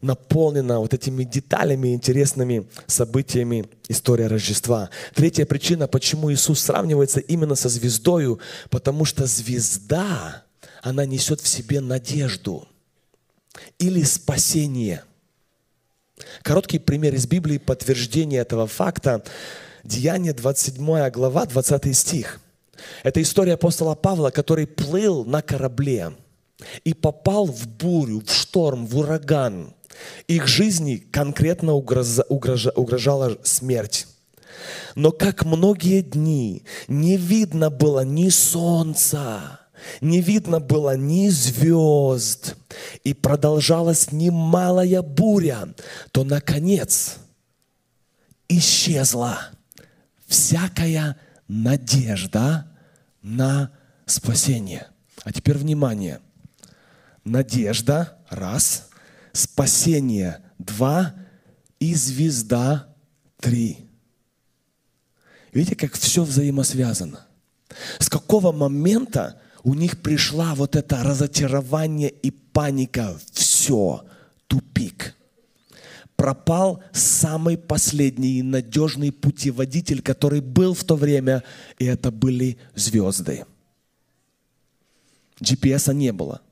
наполнена 0.00 0.78
вот 0.80 0.94
этими 0.94 1.24
деталями, 1.24 1.94
интересными 1.94 2.66
событиями 2.86 3.66
история 3.88 4.26
Рождества. 4.26 4.90
Третья 5.14 5.44
причина, 5.44 5.88
почему 5.88 6.32
Иисус 6.32 6.60
сравнивается 6.60 7.20
именно 7.20 7.54
со 7.54 7.68
звездою, 7.68 8.40
потому 8.70 9.04
что 9.04 9.26
звезда, 9.26 10.44
она 10.82 11.04
несет 11.04 11.40
в 11.40 11.48
себе 11.48 11.80
надежду 11.80 12.66
или 13.78 14.02
спасение. 14.02 15.04
Короткий 16.42 16.78
пример 16.78 17.14
из 17.14 17.26
Библии 17.26 17.58
подтверждение 17.58 18.40
этого 18.40 18.66
факта. 18.66 19.22
Деяние 19.84 20.32
27 20.32 21.10
глава, 21.10 21.46
20 21.46 21.96
стих– 21.96 22.40
это 23.02 23.20
история 23.22 23.54
апостола 23.54 23.94
Павла, 23.94 24.30
который 24.30 24.66
плыл 24.66 25.24
на 25.24 25.42
корабле 25.42 26.12
и 26.84 26.94
попал 26.94 27.46
в 27.46 27.66
бурю, 27.66 28.22
в 28.24 28.32
шторм, 28.32 28.86
в 28.86 28.98
ураган. 28.98 29.74
Их 30.28 30.46
жизни 30.46 30.96
конкретно 30.96 31.74
угрожала 31.74 33.38
смерть. 33.42 34.06
Но 34.94 35.12
как 35.12 35.44
многие 35.44 36.02
дни 36.02 36.64
не 36.88 37.16
видно 37.16 37.70
было 37.70 38.04
ни 38.04 38.28
солнца, 38.28 39.60
не 40.00 40.20
видно 40.20 40.60
было 40.60 40.96
ни 40.96 41.28
звезд, 41.28 42.56
и 43.04 43.14
продолжалась 43.14 44.12
немалая 44.12 45.02
буря, 45.02 45.74
то, 46.12 46.24
наконец, 46.24 47.16
исчезла 48.48 49.38
всякая 50.26 51.16
надежда 51.48 52.66
на 53.22 53.72
спасение. 54.06 54.88
А 55.24 55.32
теперь 55.32 55.56
внимание. 55.56 56.20
Надежда, 57.24 58.18
раз. 58.28 58.89
Спасение, 59.32 60.42
два. 60.58 61.14
И 61.78 61.94
звезда, 61.94 62.94
три. 63.40 63.88
Видите, 65.52 65.74
как 65.74 65.94
все 65.94 66.24
взаимосвязано. 66.24 67.26
С 67.98 68.08
какого 68.08 68.52
момента 68.52 69.40
у 69.62 69.74
них 69.74 70.00
пришла 70.02 70.54
вот 70.54 70.76
это 70.76 71.02
разочарование 71.02 72.10
и 72.10 72.30
паника. 72.30 73.18
Все, 73.32 74.04
тупик. 74.46 75.14
Пропал 76.16 76.82
самый 76.92 77.56
последний 77.56 78.42
надежный 78.42 79.10
путеводитель, 79.10 80.02
который 80.02 80.40
был 80.40 80.74
в 80.74 80.84
то 80.84 80.96
время, 80.96 81.42
и 81.78 81.86
это 81.86 82.10
были 82.10 82.58
звезды. 82.74 83.46
GPS 85.40 85.94
не 85.94 86.12
было. 86.12 86.42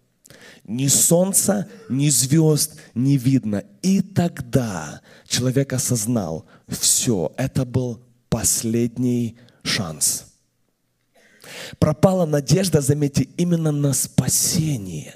Ни 0.68 0.86
солнца, 0.86 1.66
ни 1.88 2.10
звезд 2.10 2.74
не 2.94 3.16
видно. 3.16 3.64
И 3.80 4.02
тогда 4.02 5.00
человек 5.26 5.72
осознал, 5.72 6.44
все, 6.68 7.32
это 7.38 7.64
был 7.64 8.04
последний 8.28 9.38
шанс. 9.62 10.26
Пропала 11.78 12.26
надежда, 12.26 12.82
заметьте, 12.82 13.22
именно 13.38 13.72
на 13.72 13.94
спасение. 13.94 15.14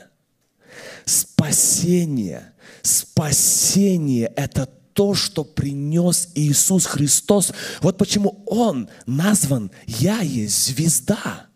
Спасение. 1.05 2.55
Спасение– 2.81 4.33
это 4.37 4.67
то, 4.95 5.13
что 5.13 5.45
принес 5.45 6.31
Иисус 6.35 6.87
Христос. 6.87 7.53
Вот 7.83 7.99
почему 7.99 8.43
Он 8.47 8.89
назван 9.05 9.71
«Я 9.87 10.21
есть 10.21 10.65
звезда» 10.69 11.52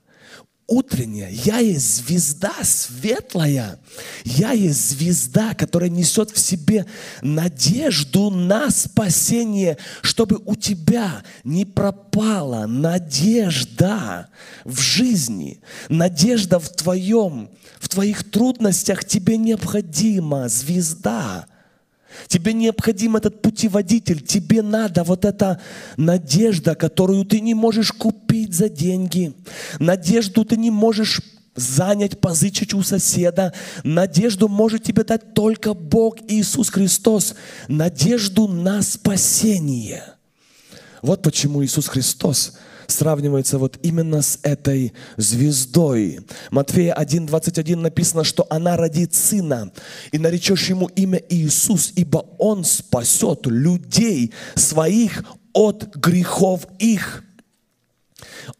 утренняя. 0.66 1.30
Я 1.30 1.58
есть 1.58 2.06
звезда 2.06 2.52
светлая. 2.62 3.78
Я 4.24 4.52
есть 4.52 4.90
звезда, 4.90 5.54
которая 5.54 5.90
несет 5.90 6.30
в 6.30 6.38
себе 6.38 6.86
надежду 7.22 8.30
на 8.30 8.70
спасение, 8.70 9.78
чтобы 10.02 10.40
у 10.44 10.54
тебя 10.56 11.22
не 11.44 11.64
пропала 11.64 12.66
надежда 12.66 14.28
в 14.64 14.80
жизни, 14.80 15.60
надежда 15.88 16.58
в 16.58 16.68
твоем, 16.68 17.50
в 17.78 17.88
твоих 17.88 18.28
трудностях. 18.30 19.04
Тебе 19.04 19.36
необходима 19.36 20.48
звезда– 20.48 21.46
Тебе 22.28 22.52
необходим 22.52 23.16
этот 23.16 23.42
путеводитель, 23.42 24.20
тебе 24.20 24.62
надо 24.62 25.04
вот 25.04 25.24
эта 25.24 25.60
надежда, 25.96 26.74
которую 26.74 27.24
ты 27.24 27.40
не 27.40 27.54
можешь 27.54 27.92
купить 27.92 28.25
за 28.54 28.68
деньги. 28.68 29.34
Надежду 29.78 30.44
ты 30.44 30.56
не 30.56 30.70
можешь 30.70 31.20
занять, 31.56 32.20
позычить 32.20 32.74
у 32.74 32.82
соседа. 32.82 33.52
Надежду 33.82 34.48
может 34.48 34.84
тебе 34.84 35.04
дать 35.04 35.34
только 35.34 35.74
Бог 35.74 36.16
Иисус 36.28 36.70
Христос. 36.70 37.34
Надежду 37.68 38.46
на 38.46 38.82
спасение. 38.82 40.04
Вот 41.02 41.22
почему 41.22 41.64
Иисус 41.64 41.88
Христос 41.88 42.54
сравнивается 42.86 43.58
вот 43.58 43.78
именно 43.82 44.22
с 44.22 44.38
этой 44.42 44.92
звездой. 45.16 46.20
Матфея 46.50 46.94
1.21 46.94 47.76
написано, 47.76 48.24
что 48.24 48.46
она 48.50 48.76
родит 48.76 49.14
сына, 49.14 49.72
и 50.12 50.18
наречешь 50.18 50.68
ему 50.68 50.86
имя 50.86 51.20
Иисус, 51.28 51.92
ибо 51.96 52.18
он 52.38 52.64
спасет 52.64 53.46
людей 53.46 54.32
своих 54.54 55.24
от 55.52 55.96
грехов 55.96 56.66
их. 56.78 57.24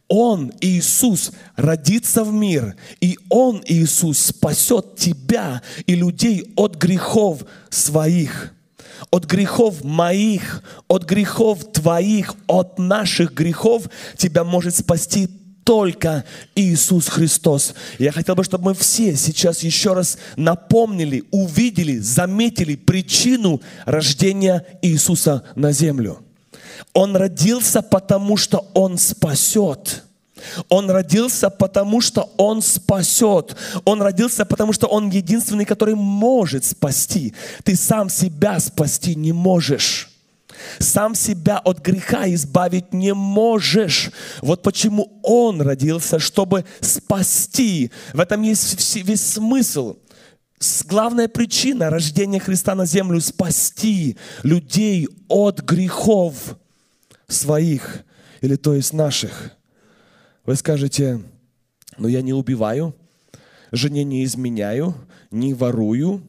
Он, 0.08 0.52
Иисус, 0.60 1.32
родится 1.56 2.24
в 2.24 2.32
мир, 2.32 2.76
и 3.00 3.18
Он, 3.28 3.62
Иисус, 3.66 4.18
спасет 4.18 4.96
тебя 4.96 5.62
и 5.86 5.94
людей 5.94 6.52
от 6.56 6.76
грехов 6.76 7.44
своих 7.70 8.52
от 9.10 9.24
грехов 9.26 9.84
моих, 9.84 10.62
от 10.88 11.04
грехов 11.04 11.70
твоих, 11.72 12.34
от 12.46 12.78
наших 12.78 13.34
грехов 13.34 13.84
тебя 14.16 14.42
может 14.42 14.74
спасти 14.74 15.28
только 15.64 16.24
Иисус 16.54 17.08
Христос. 17.08 17.74
Я 17.98 18.12
хотел 18.12 18.36
бы, 18.36 18.44
чтобы 18.44 18.66
мы 18.66 18.74
все 18.74 19.16
сейчас 19.16 19.64
еще 19.64 19.94
раз 19.94 20.16
напомнили, 20.36 21.24
увидели, 21.32 21.98
заметили 21.98 22.76
причину 22.76 23.60
рождения 23.84 24.64
Иисуса 24.80 25.42
на 25.56 25.72
землю. 25.72 26.25
Он 26.92 27.16
родился, 27.16 27.82
потому 27.82 28.36
что 28.36 28.66
Он 28.74 28.98
спасет. 28.98 30.04
Он 30.68 30.90
родился, 30.90 31.50
потому 31.50 32.00
что 32.00 32.30
Он 32.36 32.62
спасет. 32.62 33.56
Он 33.84 34.02
родился, 34.02 34.44
потому 34.44 34.72
что 34.72 34.86
Он 34.86 35.10
единственный, 35.10 35.64
который 35.64 35.94
может 35.94 36.64
спасти. 36.64 37.34
Ты 37.64 37.76
сам 37.76 38.10
себя 38.10 38.60
спасти 38.60 39.14
не 39.14 39.32
можешь. 39.32 40.10
Сам 40.78 41.14
себя 41.14 41.58
от 41.58 41.80
греха 41.80 42.28
избавить 42.32 42.92
не 42.92 43.14
можешь. 43.14 44.10
Вот 44.40 44.62
почему 44.62 45.18
Он 45.22 45.60
родился, 45.60 46.18
чтобы 46.18 46.64
спасти. 46.80 47.90
В 48.12 48.20
этом 48.20 48.42
есть 48.42 48.96
весь 48.96 49.24
смысл. 49.24 49.96
Главная 50.86 51.28
причина 51.28 51.90
рождения 51.90 52.40
Христа 52.40 52.74
на 52.74 52.86
землю– 52.86 53.20
спасти 53.22 54.16
людей 54.42 55.08
от 55.28 55.60
грехов 55.60 56.56
своих, 57.28 58.04
или 58.40 58.56
то 58.56 58.74
есть 58.74 58.92
наших. 58.92 59.52
Вы 60.44 60.56
скажете, 60.56 61.20
но 61.98 62.08
я 62.08 62.22
не 62.22 62.32
убиваю, 62.32 62.94
жене 63.72 64.04
не 64.04 64.24
изменяю, 64.24 64.94
не 65.30 65.54
ворую, 65.54 66.22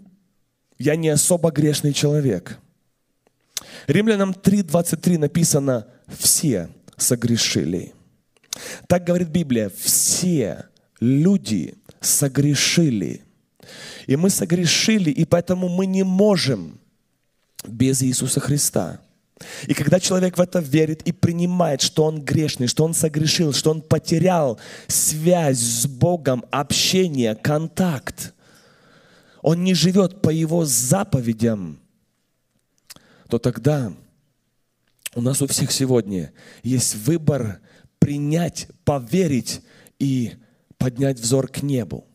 я 0.80 0.96
не 0.96 1.10
особо 1.10 1.52
грешный 1.52 1.94
человек. 1.94 2.60
Римлянам 3.88 4.32
3.23 4.32 5.18
написано, 5.18 5.88
все 6.08 6.70
согрешили. 6.98 7.94
Так 8.88 9.06
говорит 9.06 9.30
Библия, 9.30 9.70
все 9.70 10.66
люди 11.00 11.76
согрешили. 12.02 13.22
И 14.08 14.16
мы 14.16 14.30
согрешили, 14.30 15.10
и 15.12 15.26
поэтому 15.26 15.68
мы 15.70 15.86
не 15.86 16.04
можем 16.04 16.80
без 17.68 18.02
Иисуса 18.02 18.40
Христа. 18.40 19.02
И 19.68 19.74
когда 19.74 20.00
человек 20.00 20.38
в 20.38 20.42
это 20.42 20.60
верит 20.60 21.04
и 21.04 21.12
принимает, 21.12 21.82
что 21.82 22.06
он 22.06 22.24
грешный, 22.24 22.68
что 22.68 22.84
он 22.84 22.94
согрешил, 22.94 23.54
что 23.54 23.72
он 23.72 23.82
потерял 23.82 24.60
связь 24.88 25.60
с 25.60 25.86
Богом, 25.86 26.44
общение, 26.52 27.36
контакт, 27.36 28.34
он 29.42 29.64
не 29.64 29.74
живет 29.74 30.22
по 30.22 30.30
его 30.30 30.66
заповедям, 30.66 31.80
то 33.30 33.40
тогда 33.40 33.94
у 35.16 35.22
нас 35.22 35.42
у 35.42 35.48
всех 35.48 35.72
сегодня 35.72 36.32
есть 36.64 36.96
выбор 36.96 37.60
принять, 38.00 38.68
поверить 38.84 39.62
и 40.00 40.34
поднять 40.78 41.20
взор 41.20 41.48
к 41.48 41.62
небу, 41.62 42.06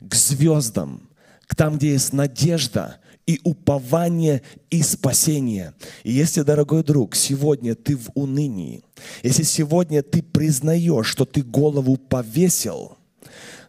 к 0.00 0.14
звездам, 0.14 1.08
к 1.46 1.54
там, 1.54 1.76
где 1.76 1.92
есть 1.92 2.12
надежда, 2.12 2.98
и 3.28 3.40
упование 3.44 4.40
и 4.70 4.82
спасение. 4.82 5.74
И 6.02 6.12
если, 6.12 6.40
дорогой 6.40 6.82
друг, 6.82 7.14
сегодня 7.14 7.74
ты 7.74 7.94
в 7.94 8.10
унынии, 8.14 8.82
если 9.22 9.42
сегодня 9.42 10.02
ты 10.02 10.22
признаешь, 10.22 11.06
что 11.06 11.26
ты 11.26 11.42
голову 11.42 11.98
повесил, 11.98 12.96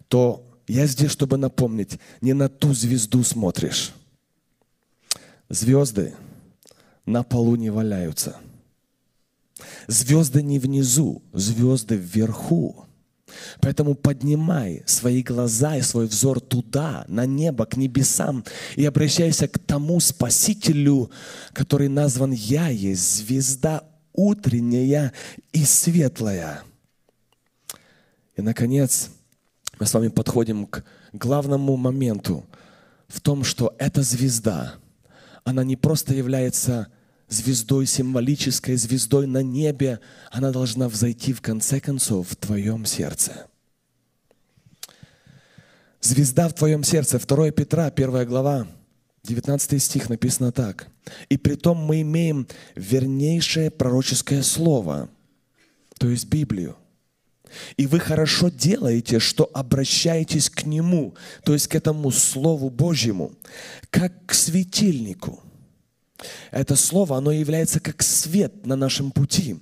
то 0.08 0.50
я 0.66 0.88
здесь, 0.88 1.12
чтобы 1.12 1.36
напомнить, 1.36 2.00
не 2.22 2.32
на 2.32 2.48
ту 2.48 2.74
звезду 2.74 3.22
смотришь. 3.26 3.92
Звезды 5.50 6.14
на 7.06 7.24
полу 7.24 7.58
не 7.58 7.70
валяются. 7.70 8.38
Звезды 9.88 10.42
не 10.42 10.58
внизу, 10.58 11.22
звезды 11.34 11.96
вверху. 11.96 12.86
Поэтому 13.62 13.96
поднимай 13.96 14.84
свои 14.86 15.24
глаза 15.24 15.78
и 15.78 15.82
свой 15.82 16.08
взор 16.08 16.40
туда, 16.40 17.06
на 17.08 17.26
небо, 17.26 17.66
к 17.66 17.78
небесам, 17.78 18.44
и 18.76 18.86
обращайся 18.86 19.48
к 19.48 19.60
тому 19.60 20.00
Спасителю, 20.00 21.12
который 21.54 21.88
назван 21.88 22.32
«Я 22.32 22.70
есть 22.70 23.18
звезда 23.18 23.84
утренняя 24.14 25.14
и 25.54 25.64
светлая». 25.66 26.62
И, 28.36 28.42
наконец, 28.42 29.10
мы 29.80 29.86
с 29.86 29.94
вами 29.94 30.08
подходим 30.10 30.66
к 30.66 30.84
главному 31.14 31.76
моменту 31.78 32.46
в 33.08 33.22
том, 33.22 33.44
что 33.44 33.76
эта 33.80 34.04
звезда, 34.04 34.76
она 35.44 35.64
не 35.64 35.76
просто 35.76 36.14
является 36.14 36.88
звездой, 37.30 37.86
символической 37.86 38.76
звездой 38.76 39.28
на 39.28 39.42
небе, 39.44 40.00
она 40.32 40.52
должна 40.52 40.90
взойти 40.90 41.34
в 41.34 41.42
конце 41.42 41.80
концов 41.80 42.30
в 42.30 42.36
твоем 42.36 42.86
сердце. 42.86 43.48
Звезда 46.02 46.50
в 46.50 46.54
твоем 46.54 46.84
сердце. 46.84 47.20
2 47.20 47.52
Петра, 47.52 47.86
1 47.88 48.26
глава, 48.28 48.68
19 49.24 49.82
стих 49.82 50.10
написано 50.10 50.52
так. 50.52 50.88
«И 51.30 51.38
при 51.38 51.56
том 51.56 51.78
мы 51.78 52.02
имеем 52.02 52.48
вернейшее 52.76 53.70
пророческое 53.70 54.44
слово, 54.44 55.10
то 55.98 56.10
есть 56.10 56.28
Библию, 56.28 56.78
И 57.78 57.88
вы 57.88 58.00
хорошо 58.00 58.50
делаете, 58.50 59.18
что 59.18 59.50
обращаетесь 59.54 60.52
к 60.52 60.66
Нему, 60.66 61.16
то 61.44 61.54
есть 61.54 61.68
к 61.68 61.74
этому 61.74 62.12
Слову 62.12 62.70
Божьему, 62.70 63.34
как 63.90 64.14
к 64.28 64.34
светильнику. 64.36 65.42
Это 66.52 66.76
Слово, 66.76 67.18
оно 67.18 67.32
является 67.32 67.80
как 67.80 68.02
свет 68.04 68.66
на 68.66 68.76
нашем 68.76 69.12
пути, 69.12 69.60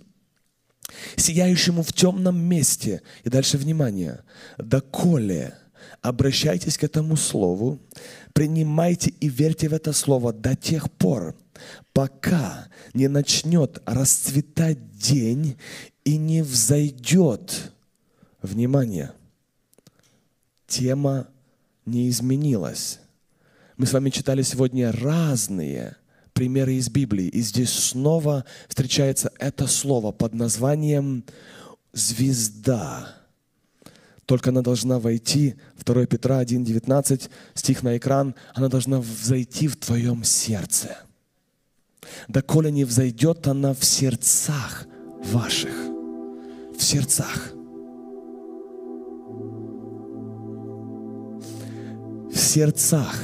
сияющему 1.16 1.84
в 1.84 1.94
темном 1.94 2.40
месте. 2.40 3.02
И 3.24 3.30
дальше 3.30 3.58
внимание. 3.58 4.22
Доколе 4.58 5.56
обращайтесь 6.02 6.78
к 6.78 6.84
этому 6.84 7.16
Слову, 7.16 7.80
принимайте 8.34 9.12
и 9.20 9.30
верьте 9.30 9.70
в 9.70 9.74
это 9.74 9.94
Слово 9.94 10.34
до 10.34 10.56
тех 10.56 10.92
пор, 10.92 11.36
пока 11.94 12.68
не 12.94 13.08
начнет 13.08 13.82
расцветать 13.86 14.98
день 14.98 15.58
и 16.04 16.18
не 16.18 16.42
взойдет 16.42 17.72
Внимание! 18.42 19.12
Тема 20.68 21.28
не 21.86 22.10
изменилась. 22.10 23.00
Мы 23.78 23.86
с 23.86 23.94
вами 23.94 24.10
читали 24.10 24.42
сегодня 24.42 24.92
разные 24.92 25.96
примеры 26.38 26.76
из 26.76 26.88
Библии. 26.88 27.26
И 27.28 27.42
здесь 27.42 27.72
снова 27.72 28.46
встречается 28.68 29.32
это 29.40 29.66
слово 29.66 30.12
под 30.12 30.36
названием 30.36 31.24
«звезда». 31.94 33.16
Только 34.28 34.52
она 34.52 34.62
должна 34.62 35.00
войти, 35.00 35.56
2 35.84 36.06
Петра 36.06 36.44
1,19, 36.44 37.30
стих 37.56 37.82
на 37.82 37.98
экран, 37.98 38.36
она 38.54 38.68
должна 38.68 39.00
взойти 39.00 39.68
в 39.68 39.78
твоем 39.78 40.24
сердце. 40.24 41.00
Доколе 42.28 42.72
не 42.72 42.84
взойдет 42.84 43.48
она 43.48 43.74
в 43.74 43.84
сердцах 43.84 44.86
ваших, 45.24 45.74
в 46.78 46.84
сердцах– 46.84 47.54
в 52.32 52.38
сердцах. 52.38 53.16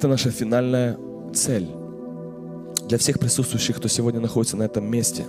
Это 0.00 0.08
наша 0.08 0.30
финальная 0.30 0.98
цель 1.34 1.68
для 2.88 2.96
всех 2.96 3.18
присутствующих, 3.18 3.76
кто 3.76 3.86
сегодня 3.86 4.18
находится 4.18 4.56
на 4.56 4.62
этом 4.62 4.90
месте. 4.90 5.26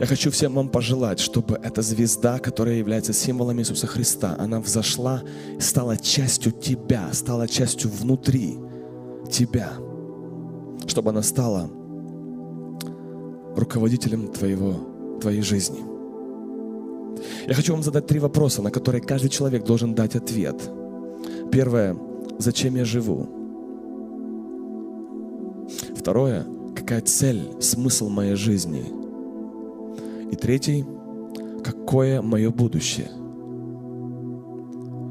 Я 0.00 0.06
хочу 0.06 0.30
всем 0.30 0.54
вам 0.54 0.70
пожелать, 0.70 1.20
чтобы 1.20 1.60
эта 1.62 1.82
звезда, 1.82 2.38
которая 2.38 2.76
является 2.76 3.12
символом 3.12 3.60
Иисуса 3.60 3.86
Христа, 3.86 4.34
она 4.38 4.60
взошла 4.60 5.22
стала 5.60 5.98
частью 5.98 6.52
тебя, 6.52 7.12
стала 7.12 7.46
частью 7.46 7.90
внутри 7.90 8.56
тебя, 9.30 9.74
чтобы 10.86 11.10
она 11.10 11.20
стала 11.20 11.70
руководителем 13.54 14.28
твоего, 14.28 15.18
твоей 15.20 15.42
жизни. 15.42 15.80
Я 17.46 17.52
хочу 17.52 17.74
вам 17.74 17.82
задать 17.82 18.06
три 18.06 18.20
вопроса, 18.20 18.62
на 18.62 18.70
которые 18.70 19.02
каждый 19.02 19.28
человек 19.28 19.66
должен 19.66 19.94
дать 19.94 20.16
ответ. 20.16 20.56
Первое, 21.52 21.94
зачем 22.38 22.76
я 22.76 22.84
живу? 22.84 23.28
Второе, 25.96 26.46
какая 26.74 27.00
цель, 27.00 27.42
смысл 27.60 28.08
моей 28.08 28.34
жизни? 28.34 28.84
И 30.30 30.36
третий, 30.36 30.84
какое 31.62 32.22
мое 32.22 32.50
будущее? 32.50 33.10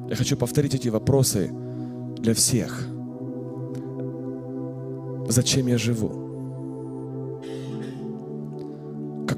Я 0.10 0.16
хочу 0.16 0.38
повторить 0.38 0.76
эти 0.76 0.90
вопросы 0.90 1.52
для 2.18 2.34
всех. 2.34 2.88
Зачем 5.28 5.68
я 5.68 5.78
живу? 5.78 6.24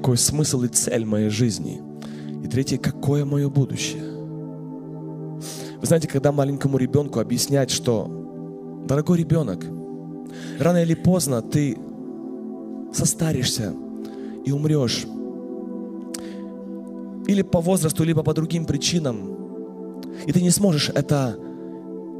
какой 0.06 0.18
смысл 0.18 0.62
и 0.62 0.68
цель 0.68 1.04
моей 1.04 1.30
жизни. 1.30 1.82
И 2.44 2.46
третье, 2.46 2.78
какое 2.78 3.24
мое 3.24 3.48
будущее. 3.48 4.04
Вы 5.80 5.86
знаете, 5.86 6.08
когда 6.08 6.32
маленькому 6.32 6.78
ребенку 6.78 7.20
объяснять, 7.20 7.70
что, 7.70 8.84
дорогой 8.86 9.18
ребенок, 9.18 9.64
рано 10.58 10.82
или 10.82 10.94
поздно 10.94 11.42
ты 11.42 11.76
состаришься 12.92 13.74
и 14.44 14.52
умрешь. 14.52 15.06
Или 17.26 17.42
по 17.42 17.60
возрасту, 17.60 18.04
либо 18.04 18.22
по 18.22 18.34
другим 18.34 18.64
причинам. 18.64 20.00
И 20.26 20.32
ты 20.32 20.40
не 20.40 20.50
сможешь 20.50 20.90
это 20.90 21.36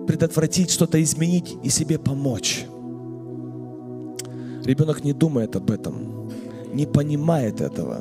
предотвратить, 0.07 0.71
что-то 0.71 1.03
изменить 1.03 1.57
и 1.63 1.69
себе 1.69 1.99
помочь. 1.99 2.67
Ребенок 4.65 5.05
не 5.05 5.13
думает 5.13 5.55
об 5.57 5.71
этом 5.71 6.17
не 6.77 6.87
понимает 6.87 7.61
этого, 7.61 8.01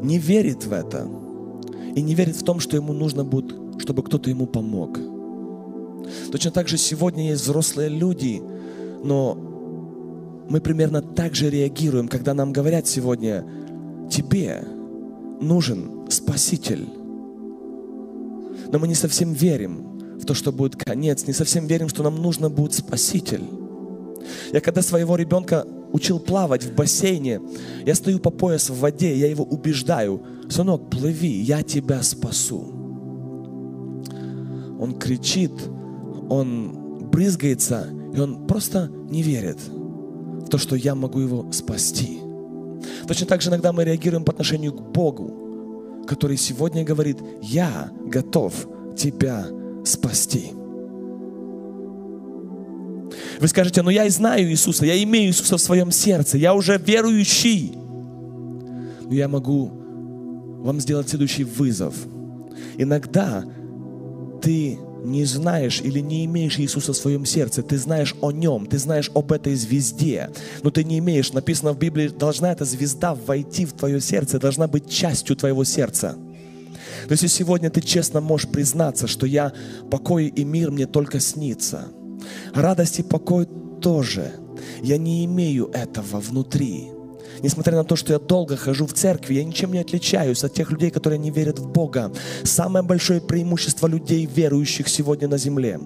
не 0.00 0.18
верит 0.18 0.64
в 0.66 0.72
это 0.72 1.06
и 1.94 2.02
не 2.02 2.14
верит 2.14 2.36
в 2.36 2.42
том, 2.42 2.58
что 2.58 2.76
ему 2.76 2.92
нужно 2.92 3.24
будет, 3.24 3.54
чтобы 3.78 4.02
кто-то 4.02 4.30
ему 4.30 4.46
помог. 4.46 4.98
Точно 6.30 6.50
так 6.50 6.68
же 6.68 6.76
сегодня 6.76 7.28
есть 7.30 7.42
взрослые 7.42 7.88
люди, 7.88 8.42
но 9.02 9.34
мы 10.48 10.60
примерно 10.60 11.00
так 11.00 11.34
же 11.34 11.50
реагируем, 11.50 12.08
когда 12.08 12.34
нам 12.34 12.52
говорят 12.52 12.86
сегодня, 12.86 13.44
тебе 14.10 14.64
нужен 15.40 16.06
Спаситель. 16.10 16.86
Но 18.70 18.78
мы 18.78 18.88
не 18.88 18.94
совсем 18.94 19.32
верим 19.32 20.18
в 20.20 20.26
то, 20.26 20.34
что 20.34 20.52
будет 20.52 20.76
конец, 20.76 21.26
не 21.26 21.32
совсем 21.32 21.66
верим, 21.66 21.88
что 21.88 22.02
нам 22.02 22.20
нужно 22.20 22.50
будет 22.50 22.74
Спаситель. 22.74 23.44
Я 24.52 24.60
когда 24.60 24.82
своего 24.82 25.16
ребенка 25.16 25.66
учил 25.94 26.18
плавать 26.18 26.64
в 26.64 26.74
бассейне. 26.74 27.40
Я 27.86 27.94
стою 27.94 28.18
по 28.18 28.30
пояс 28.30 28.68
в 28.68 28.80
воде, 28.80 29.16
я 29.16 29.28
его 29.28 29.44
убеждаю, 29.44 30.20
сынок, 30.48 30.90
плыви, 30.90 31.40
я 31.40 31.62
тебя 31.62 32.02
спасу. 32.02 32.83
Он 34.78 34.98
кричит, 34.98 35.52
он 36.28 37.08
брызгается, 37.10 37.88
и 38.14 38.18
он 38.18 38.46
просто 38.46 38.90
не 39.08 39.22
верит 39.22 39.58
в 39.66 40.48
то, 40.48 40.58
что 40.58 40.76
я 40.76 40.94
могу 40.94 41.20
его 41.20 41.50
спасти. 41.52 42.18
Точно 43.06 43.26
так 43.26 43.42
же 43.42 43.50
иногда 43.50 43.72
мы 43.72 43.84
реагируем 43.84 44.24
по 44.24 44.32
отношению 44.32 44.72
к 44.72 44.92
Богу, 44.92 46.04
который 46.06 46.36
сегодня 46.36 46.84
говорит, 46.84 47.18
я 47.42 47.90
готов 48.06 48.68
тебя 48.96 49.46
спасти. 49.84 50.52
Вы 53.40 53.48
скажете, 53.48 53.82
ну 53.82 53.90
я 53.90 54.04
и 54.04 54.10
знаю 54.10 54.48
Иисуса, 54.48 54.86
я 54.86 55.02
имею 55.02 55.28
Иисуса 55.28 55.56
в 55.56 55.60
своем 55.60 55.90
сердце, 55.90 56.38
я 56.38 56.54
уже 56.54 56.78
верующий. 56.78 57.72
Но 59.02 59.12
я 59.12 59.28
могу 59.28 59.70
вам 60.62 60.80
сделать 60.80 61.08
следующий 61.08 61.44
вызов. 61.44 61.94
Иногда 62.78 63.44
ты 64.44 64.78
не 65.04 65.24
знаешь 65.24 65.80
или 65.80 65.98
не 65.98 66.24
имеешь 66.24 66.58
Иисуса 66.58 66.92
в 66.92 66.96
своем 66.96 67.26
сердце, 67.26 67.62
ты 67.62 67.76
знаешь 67.78 68.14
о 68.20 68.30
Нем, 68.30 68.66
ты 68.66 68.78
знаешь 68.78 69.10
об 69.14 69.32
этой 69.32 69.54
звезде, 69.54 70.30
но 70.62 70.70
ты 70.70 70.84
не 70.84 70.98
имеешь, 70.98 71.32
написано 71.32 71.72
в 71.72 71.78
Библии, 71.78 72.08
должна 72.08 72.52
эта 72.52 72.64
звезда 72.64 73.14
войти 73.14 73.66
в 73.66 73.72
твое 73.72 74.00
сердце, 74.00 74.38
должна 74.38 74.68
быть 74.68 74.88
частью 74.88 75.36
твоего 75.36 75.64
сердца. 75.64 76.16
То 77.06 77.12
есть, 77.12 77.22
если 77.22 77.38
сегодня 77.38 77.70
ты 77.70 77.80
честно 77.80 78.20
можешь 78.20 78.48
признаться, 78.48 79.06
что 79.06 79.26
я 79.26 79.52
покой 79.90 80.28
и 80.28 80.44
мир 80.44 80.70
мне 80.70 80.86
только 80.86 81.20
снится– 81.20 81.88
Радость 82.54 83.00
и 83.00 83.02
покой 83.02 83.48
тоже. 83.80 84.32
Я 84.82 84.98
не 84.98 85.24
имею 85.24 85.70
этого 85.72 86.20
внутри. 86.20 86.90
Несмотря 87.42 87.76
на 87.76 87.84
то, 87.84 87.96
что 87.96 88.12
я 88.12 88.18
долго 88.18 88.56
хожу 88.56 88.86
в 88.86 88.92
церкви, 88.92 89.34
я 89.34 89.44
ничем 89.44 89.72
не 89.72 89.78
отличаюсь 89.78 90.44
от 90.44 90.54
тех 90.54 90.70
людей, 90.70 90.90
которые 90.90 91.18
не 91.18 91.30
верят 91.30 91.58
в 91.58 91.68
Бога. 91.68 92.12
Самое 92.42 92.84
большое 92.84 93.20
преимущество 93.20 93.86
людей, 93.86 94.26
верующих 94.26 94.88
сегодня 94.88 95.28
на 95.28 95.38
земле, 95.38 95.80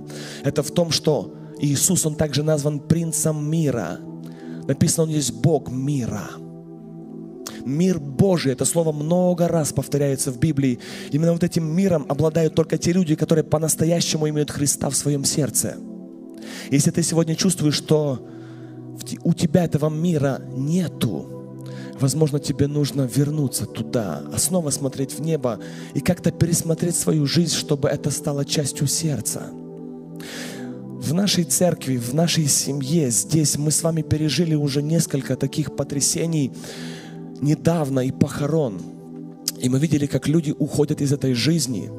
это 0.44 0.62
в 0.62 0.70
том, 0.70 0.90
что 0.90 1.34
Иисус, 1.61 2.07
Он 2.07 2.14
также 2.14 2.42
назван 2.42 2.80
принцем 2.80 3.51
мира. 3.51 3.99
Написано, 4.66 5.05
Он 5.05 5.11
есть 5.11 5.32
Бог 5.32 5.70
мира. 5.70 6.22
Мир 7.64 7.99
Божий, 7.99 8.53
это 8.53 8.64
слово 8.64 8.92
много 8.92 9.49
раз 9.49 9.72
повторяется 9.72 10.30
в 10.30 10.38
Библии. 10.38 10.78
Именно 11.11 11.32
вот 11.32 11.44
этим 11.44 11.66
миром 11.66 12.07
обладают 12.09 12.55
только 12.55 12.78
те 12.78 12.92
люди, 12.92 13.14
которые 13.14 13.44
по-настоящему 13.44 14.28
имеют 14.28 14.51
Христа 14.51 14.88
в 14.88 14.96
своем 14.96 15.24
сердце. 15.24 15.76
Если 16.70 16.90
ты 16.90 17.03
сегодня 17.03 17.34
чувствуешь, 17.34 17.74
что 17.74 18.26
у 19.22 19.34
тебя 19.34 19.64
этого 19.64 19.90
мира 19.90 20.40
нету, 20.55 21.38
возможно, 22.01 22.38
тебе 22.38 22.66
нужно 22.66 23.03
вернуться 23.03 23.66
туда, 23.66 24.22
снова 24.36 24.70
смотреть 24.70 25.12
в 25.12 25.20
небо 25.20 25.59
и 25.94 26.01
как-то 26.01 26.30
пересмотреть 26.30 26.96
свою 26.96 27.26
жизнь, 27.26 27.55
чтобы 27.55 27.88
это 27.88 28.11
стало 28.11 28.44
частью 28.44 28.86
сердца. 28.86 29.51
В 31.01 31.14
нашей 31.14 31.44
церкви, 31.44 31.96
в 31.96 32.12
нашей 32.12 32.46
семье, 32.46 33.11
здесь 33.11 33.57
мы 33.57 33.70
с 33.70 33.82
вами 33.82 34.03
пережили 34.03 34.55
уже 34.55 34.82
несколько 34.82 35.36
таких 35.36 35.76
потрясений 35.76 36.53
недавно 37.40 38.01
и 38.01 38.11
похорон. 38.11 38.80
И 39.61 39.68
мы 39.68 39.78
видели, 39.78 40.07
как 40.07 40.28
люди 40.28 40.55
уходят 40.59 41.01
из 41.01 41.12
этой 41.12 41.34
жизни. 41.34 41.90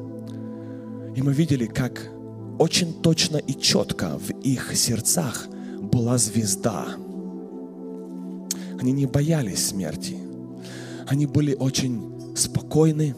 И 1.16 1.22
мы 1.22 1.32
видели, 1.32 1.66
как 1.66 2.10
очень 2.58 2.92
точно 3.02 3.38
и 3.38 3.58
четко 3.58 4.18
в 4.18 4.30
их 4.42 4.76
сердцах 4.76 5.48
была 5.80 6.18
звезда. 6.18 6.88
Они 8.80 8.92
не 8.92 9.04
боялись 9.04 9.66
смерти. 9.66 10.16
Они 11.06 11.26
были 11.26 11.54
очень 11.54 12.34
спокойны, 12.34 13.14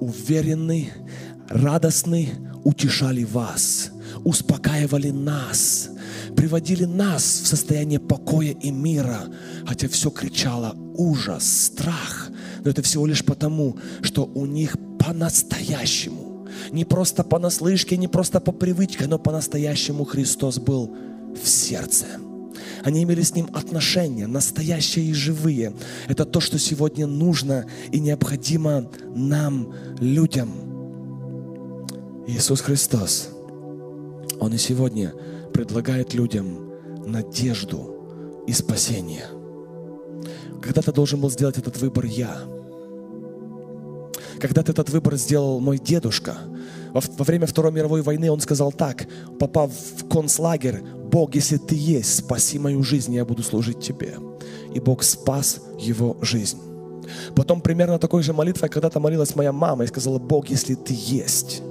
уверены, 0.00 0.92
радостны, 1.48 2.28
утешали 2.62 3.24
вас, 3.24 3.90
успокаивали 4.24 5.10
нас, 5.10 5.90
приводили 6.36 6.84
нас 6.84 7.22
в 7.24 7.46
состояние 7.46 7.98
покоя 7.98 8.52
и 8.52 8.70
мира, 8.70 9.22
хотя 9.66 9.88
все 9.88 10.10
кричало 10.10 10.76
ужас, 10.94 11.64
страх. 11.64 12.30
Но 12.64 12.70
это 12.70 12.82
всего 12.82 13.06
лишь 13.06 13.24
потому, 13.24 13.78
что 14.02 14.30
у 14.34 14.46
них 14.46 14.76
по-настоящему, 14.98 16.46
не 16.70 16.84
просто 16.84 17.24
понаслышке, 17.24 17.96
не 17.96 18.06
просто 18.06 18.40
по 18.40 18.52
привычке, 18.52 19.06
но 19.08 19.18
по-настоящему 19.18 20.04
Христос 20.04 20.58
был 20.58 20.94
в 21.42 21.48
сердце. 21.48 22.06
Они 22.86 23.02
имели 23.02 23.22
с 23.22 23.34
Ним 23.34 23.48
отношения, 23.52 24.28
настоящие 24.28 25.06
и 25.06 25.12
живые. 25.12 25.72
Это 26.06 26.24
то, 26.24 26.38
что 26.38 26.56
сегодня 26.56 27.08
нужно 27.08 27.66
и 27.90 27.98
необходимо 27.98 28.88
нам, 29.12 29.74
людям. 29.98 30.52
Иисус 32.28 32.60
Христос, 32.60 33.30
Он 34.38 34.54
и 34.54 34.56
сегодня 34.56 35.12
предлагает 35.52 36.14
людям 36.14 36.74
надежду 37.04 38.44
и 38.46 38.52
спасение. 38.52 39.24
Когда-то 40.62 40.92
должен 40.92 41.20
был 41.20 41.30
сделать 41.30 41.58
этот 41.58 41.76
выбор 41.78 42.04
я. 42.04 42.38
Когда-то 44.38 44.70
этот 44.70 44.90
выбор 44.90 45.16
сделал 45.16 45.58
мой 45.58 45.80
дедушка. 45.80 46.36
Во, 46.96 47.02
во 47.18 47.24
время 47.24 47.46
Второй 47.46 47.72
мировой 47.72 48.00
войны 48.00 48.30
он 48.30 48.40
сказал 48.40 48.72
так, 48.72 49.06
попав 49.38 49.70
в 49.70 50.08
концлагерь, 50.08 50.80
Бог, 50.80 51.34
если 51.34 51.58
ты 51.58 51.74
есть, 51.74 52.16
спаси 52.16 52.58
мою 52.58 52.82
жизнь, 52.82 53.12
я 53.14 53.26
буду 53.26 53.42
служить 53.42 53.80
тебе. 53.80 54.14
И 54.72 54.80
Бог 54.80 55.02
спас 55.02 55.60
его 55.78 56.16
жизнь. 56.22 56.58
Потом 57.34 57.60
примерно 57.60 57.98
такой 57.98 58.22
же 58.22 58.32
молитвой 58.32 58.70
когда-то 58.70 58.98
молилась 58.98 59.36
моя 59.36 59.52
мама 59.52 59.84
и 59.84 59.88
сказала, 59.88 60.18
Бог, 60.18 60.48
если 60.48 60.74
ты 60.74 60.94
есть. 60.96 61.62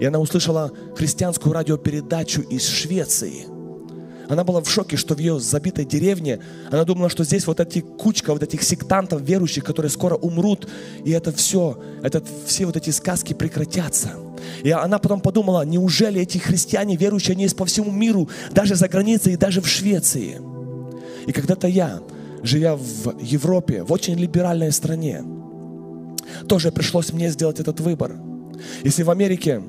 И 0.00 0.04
она 0.04 0.18
услышала 0.18 0.72
христианскую 0.96 1.52
радиопередачу 1.52 2.40
из 2.40 2.66
Швеции. 2.66 3.51
Она 4.32 4.44
была 4.44 4.62
в 4.62 4.70
шоке, 4.70 4.96
что 4.96 5.14
в 5.14 5.18
ее 5.18 5.38
забитой 5.38 5.84
деревне, 5.84 6.38
она 6.70 6.84
думала, 6.84 7.10
что 7.10 7.22
здесь 7.22 7.46
вот 7.46 7.60
эти 7.60 7.80
кучка 7.80 8.32
вот 8.32 8.42
этих 8.42 8.62
сектантов, 8.62 9.20
верующих, 9.20 9.62
которые 9.62 9.90
скоро 9.90 10.14
умрут, 10.14 10.66
и 11.04 11.10
это 11.10 11.32
все, 11.32 11.78
это, 12.02 12.22
все 12.46 12.64
вот 12.64 12.74
эти 12.74 12.88
сказки 12.88 13.34
прекратятся. 13.34 14.12
И 14.62 14.70
она 14.70 14.98
потом 14.98 15.20
подумала, 15.20 15.66
неужели 15.66 16.22
эти 16.22 16.38
христиане, 16.38 16.96
верующие, 16.96 17.34
они 17.34 17.42
есть 17.42 17.56
по 17.56 17.66
всему 17.66 17.90
миру, 17.90 18.30
даже 18.52 18.74
за 18.74 18.88
границей 18.88 19.34
и 19.34 19.36
даже 19.36 19.60
в 19.60 19.68
Швеции. 19.68 20.40
И 21.26 21.32
когда-то 21.32 21.68
я, 21.68 22.00
живя 22.42 22.74
в 22.76 23.14
Европе, 23.20 23.82
в 23.82 23.92
очень 23.92 24.14
либеральной 24.14 24.72
стране, 24.72 25.22
тоже 26.48 26.72
пришлось 26.72 27.12
мне 27.12 27.28
сделать 27.28 27.60
этот 27.60 27.80
выбор. 27.80 28.16
Если 28.82 29.02
в 29.02 29.10
Америке 29.10 29.62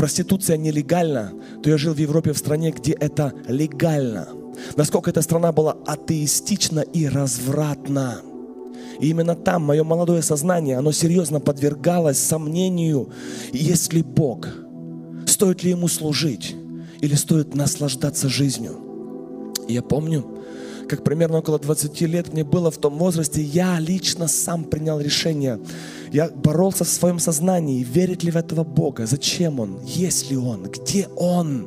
проституция 0.00 0.56
нелегальна, 0.56 1.30
то 1.62 1.68
я 1.68 1.76
жил 1.76 1.92
в 1.92 1.98
Европе 1.98 2.32
в 2.32 2.38
стране, 2.38 2.70
где 2.70 2.92
это 2.92 3.34
легально. 3.46 4.28
Насколько 4.74 5.10
эта 5.10 5.20
страна 5.20 5.52
была 5.52 5.76
атеистична 5.86 6.80
и 6.80 7.06
развратна. 7.06 8.22
И 8.98 9.10
именно 9.10 9.34
там 9.34 9.62
мое 9.62 9.84
молодое 9.84 10.22
сознание, 10.22 10.78
оно 10.78 10.92
серьезно 10.92 11.38
подвергалось 11.38 12.18
сомнению, 12.18 13.10
есть 13.52 13.92
ли 13.92 14.02
Бог, 14.02 14.48
стоит 15.26 15.64
ли 15.64 15.72
Ему 15.72 15.86
служить 15.86 16.56
или 17.02 17.14
стоит 17.14 17.54
наслаждаться 17.54 18.30
жизнью. 18.30 18.78
И 19.68 19.74
я 19.74 19.82
помню, 19.82 20.24
как 20.90 21.04
примерно 21.04 21.38
около 21.38 21.60
20 21.60 22.00
лет 22.00 22.32
мне 22.32 22.42
было 22.42 22.72
в 22.72 22.76
том 22.76 22.98
возрасте, 22.98 23.40
я 23.40 23.78
лично 23.78 24.26
сам 24.26 24.64
принял 24.64 24.98
решение. 24.98 25.60
Я 26.10 26.28
боролся 26.28 26.82
в 26.82 26.88
своем 26.88 27.20
сознании, 27.20 27.84
верит 27.84 28.24
ли 28.24 28.32
в 28.32 28.36
этого 28.36 28.64
Бога, 28.64 29.06
зачем 29.06 29.60
Он, 29.60 29.78
есть 29.84 30.32
ли 30.32 30.36
Он, 30.36 30.64
где 30.64 31.06
Он. 31.14 31.64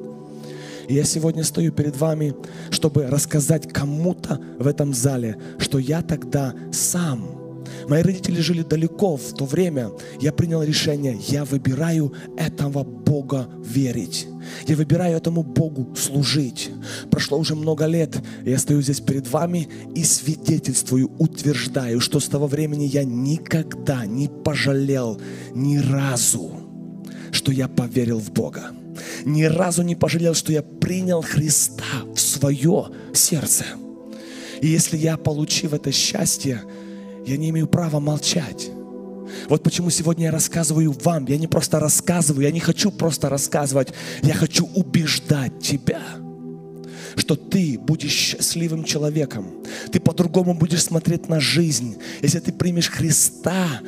И 0.89 0.95
я 0.95 1.05
сегодня 1.05 1.45
стою 1.45 1.71
перед 1.71 1.95
вами, 1.95 2.35
чтобы 2.69 3.07
рассказать 3.07 3.71
кому-то 3.71 4.41
в 4.59 4.67
этом 4.67 4.93
зале, 4.93 5.37
что 5.57 5.79
я 5.79 6.01
тогда 6.01 6.53
сам 6.73 7.42
Мои 7.87 8.01
родители 8.01 8.41
жили 8.41 8.63
далеко 8.63 9.17
в 9.17 9.33
то 9.33 9.45
время. 9.45 9.91
Я 10.19 10.31
принял 10.31 10.63
решение, 10.63 11.17
я 11.27 11.45
выбираю 11.45 12.13
этого 12.37 12.83
Бога 12.83 13.47
верить. 13.63 14.27
Я 14.67 14.75
выбираю 14.75 15.17
этому 15.17 15.43
Богу 15.43 15.95
служить. 15.95 16.69
Прошло 17.09 17.37
уже 17.37 17.55
много 17.55 17.85
лет, 17.85 18.15
я 18.45 18.57
стою 18.57 18.81
здесь 18.81 18.99
перед 18.99 19.27
вами 19.27 19.69
и 19.95 20.03
свидетельствую, 20.03 21.11
утверждаю, 21.17 21.99
что 21.99 22.19
с 22.19 22.27
того 22.27 22.47
времени 22.47 22.83
я 22.83 23.03
никогда 23.03 24.05
не 24.05 24.27
пожалел 24.27 25.19
ни 25.53 25.77
разу, 25.77 26.51
что 27.31 27.51
я 27.51 27.67
поверил 27.67 28.19
в 28.19 28.31
Бога 28.31 28.71
ни 29.25 29.43
разу 29.43 29.83
не 29.83 29.95
пожалел, 29.95 30.33
что 30.33 30.51
я 30.51 30.61
принял 30.61 31.21
Христа 31.21 31.83
в 32.13 32.19
свое 32.19 32.87
сердце. 33.13 33.65
И 34.61 34.67
если 34.67 34.97
я, 34.97 35.17
получив 35.17 35.73
это 35.73 35.91
счастье, 35.91 36.61
я 37.25 37.37
не 37.37 37.49
имею 37.49 37.67
права 37.67 37.99
молчать. 37.99 38.69
Вот 39.49 39.63
почему 39.63 39.89
сегодня 39.89 40.25
я 40.25 40.31
рассказываю 40.31 40.91
вам. 41.03 41.25
Я 41.25 41.37
не 41.37 41.47
просто 41.47 41.79
рассказываю, 41.79 42.43
я 42.43 42.51
не 42.51 42.59
хочу 42.59 42.91
просто 42.91 43.29
рассказывать, 43.29 43.89
я 44.21 44.33
хочу 44.33 44.67
убеждать 44.75 45.59
тебя– 45.59 46.01
что 47.15 47.35
ты 47.35 47.77
будешь 47.79 48.11
счастливым 48.11 48.83
человеком. 48.83 49.47
Ты 49.91 49.99
по-другому 49.99 50.53
будешь 50.53 50.83
смотреть 50.83 51.29
на 51.29 51.39
жизнь. 51.39 51.97
Если 52.21 52.39
ты 52.39 52.51
примешь 52.51 52.89
Христа 52.89 53.81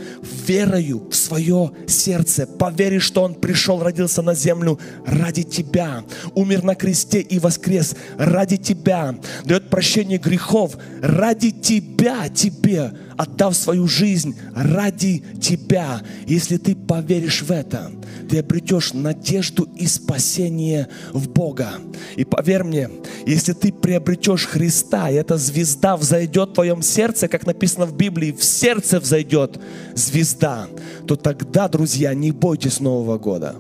верою 0.48 1.10
в 1.10 1.16
свое 1.16 1.72
сердце, 1.88 2.48
поверишь, 2.48 3.04
что 3.04 3.24
Он 3.24 3.36
пришел, 3.36 3.82
родился 3.82 4.22
на 4.22 4.36
землю 4.36 4.80
ради 5.06 5.44
тебя, 5.44 6.04
умер 6.34 6.64
на 6.64 6.76
кресте 6.76 7.22
и 7.22 7.40
воскрес 7.40 7.96
ради 8.18 8.58
тебя, 8.58 9.16
дает 9.44 9.70
прощение 9.70 10.18
грехов 10.18 10.78
ради 11.02 11.52
тебя, 11.52 12.30
тебе, 12.30 12.94
отдав 13.18 13.56
свою 13.56 13.88
жизнь 13.88 14.36
ради 14.56 15.24
тебя. 15.42 16.02
Если 16.28 16.58
ты 16.58 16.76
поверишь 16.76 17.42
в 17.42 17.52
это, 17.52 17.92
ты 18.30 18.40
обретешь 18.40 18.94
надежду 18.94 19.68
и 19.76 19.88
спасение 19.88 20.88
в 21.14 21.30
Бога. 21.30 21.74
И 22.16 22.26
поверь 22.26 22.64
мне, 22.64 22.90
если 23.26 23.54
ты 23.54 23.72
приобретешь 23.72 24.46
Христа, 24.46 25.10
и 25.10 25.16
эта 25.16 25.38
звезда 25.38 25.98
взойдет 25.98 26.50
в 26.50 26.54
твоем 26.54 26.82
сердце, 26.82 27.28
как 27.28 27.46
написано 27.46 27.86
в 27.86 27.96
Библии, 27.96 28.32
в 28.32 28.44
сердце 28.44 29.00
взойдет 29.00 29.60
звезда, 29.94 30.68
то 31.08 31.16
тогда, 31.16 31.68
друзья, 31.68 32.14
не 32.14 32.32
бойтесь 32.32 32.80
Нового 32.80 33.18
года. 33.18 33.56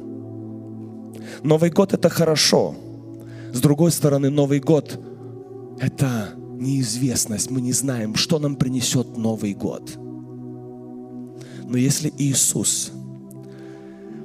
Новый 1.43 1.69
год 1.69 1.93
это 1.93 2.09
хорошо. 2.09 2.75
С 3.53 3.61
другой 3.61 3.91
стороны, 3.91 4.29
Новый 4.29 4.59
год 4.59 4.99
это 5.79 6.29
неизвестность. 6.59 7.51
Мы 7.51 7.61
не 7.61 7.73
знаем, 7.73 8.15
что 8.15 8.39
нам 8.39 8.55
принесет 8.55 9.17
Новый 9.17 9.53
год. 9.53 9.97
Но 11.67 11.77
если 11.77 12.13
Иисус 12.17 12.91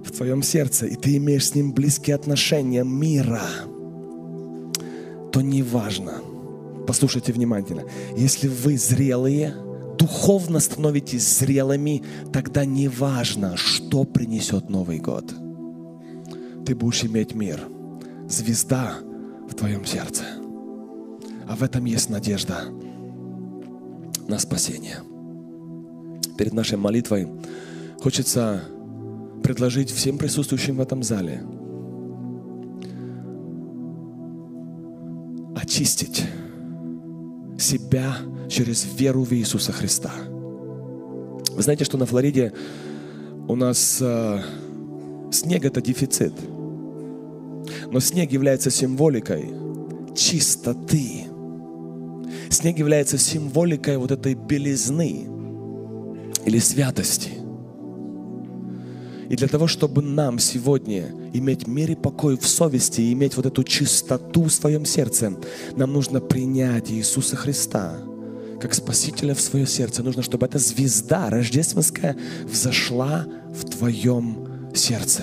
в 0.04 0.10
твоем 0.12 0.42
сердце, 0.42 0.86
и 0.86 0.96
ты 0.96 1.16
имеешь 1.16 1.48
с 1.48 1.54
Ним 1.54 1.72
близкие 1.72 2.16
отношения 2.16 2.84
мира, 2.84 3.42
то 5.32 5.40
не 5.40 5.62
важно. 5.62 6.14
Послушайте 6.86 7.32
внимательно. 7.32 7.84
Если 8.16 8.48
вы 8.48 8.76
зрелые, 8.76 9.54
духовно 9.98 10.60
становитесь 10.60 11.38
зрелыми, 11.38 12.02
тогда 12.32 12.64
не 12.64 12.88
важно, 12.88 13.56
что 13.56 14.04
принесет 14.04 14.68
Новый 14.68 14.98
год. 14.98 15.32
Ты 16.66 16.74
будешь 16.74 17.04
иметь 17.04 17.34
мир. 17.34 17.60
Звезда 18.28 18.98
в 19.48 19.54
твоем 19.54 19.84
сердце. 19.84 20.39
А 21.50 21.56
в 21.56 21.64
этом 21.64 21.84
есть 21.84 22.08
надежда 22.08 22.66
на 24.28 24.38
спасение. 24.38 24.98
Перед 26.38 26.52
нашей 26.52 26.78
молитвой 26.78 27.26
хочется 28.00 28.62
предложить 29.42 29.90
всем 29.90 30.16
присутствующим 30.16 30.76
в 30.76 30.80
этом 30.80 31.02
зале 31.02 31.42
очистить 35.56 36.22
себя 37.58 38.18
через 38.48 38.86
веру 38.96 39.24
в 39.24 39.32
Иисуса 39.32 39.72
Христа. 39.72 40.12
Вы 41.50 41.62
знаете, 41.62 41.84
что 41.84 41.98
на 41.98 42.06
Флориде 42.06 42.52
у 43.48 43.56
нас 43.56 43.98
э, 44.00 44.40
снег 45.32 45.64
это 45.64 45.82
дефицит. 45.82 46.32
Но 47.90 47.98
снег 47.98 48.30
является 48.30 48.70
символикой 48.70 49.50
чистоты. 50.14 51.29
Снег 52.50 52.78
является 52.78 53.16
символикой 53.16 53.96
вот 53.96 54.10
этой 54.10 54.34
белизны 54.34 55.28
или 56.44 56.58
святости. 56.58 57.30
И 59.28 59.36
для 59.36 59.46
того, 59.46 59.68
чтобы 59.68 60.02
нам 60.02 60.40
сегодня 60.40 61.14
иметь 61.32 61.68
мир 61.68 61.92
и 61.92 61.94
покой 61.94 62.36
в 62.36 62.44
совести, 62.48 63.12
иметь 63.12 63.36
вот 63.36 63.46
эту 63.46 63.62
чистоту 63.62 64.42
в 64.44 64.50
своем 64.50 64.84
сердце, 64.84 65.32
нам 65.76 65.92
нужно 65.92 66.20
принять 66.20 66.90
Иисуса 66.90 67.36
Христа 67.36 67.96
как 68.60 68.74
Спасителя 68.74 69.34
в 69.34 69.40
свое 69.40 69.66
сердце. 69.66 70.02
Нужно, 70.02 70.22
чтобы 70.22 70.46
эта 70.46 70.58
звезда 70.58 71.30
рождественская 71.30 72.16
взошла 72.44 73.24
в 73.54 73.64
твоем 73.70 74.74
сердце. 74.74 75.22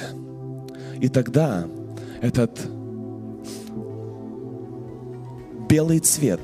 И 1.01 1.09
тогда 1.09 1.67
этот 2.21 2.57
белый 5.69 5.99
цвет 5.99 6.39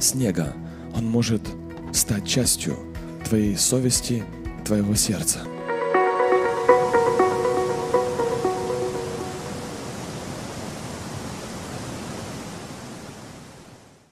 снега, 0.00 0.54
он 0.94 1.08
может 1.08 1.42
стать 1.92 2.26
частью 2.26 2.76
твоей 3.24 3.56
совести, 3.56 4.24
твоего 4.64 4.94
сердца. 4.94 5.40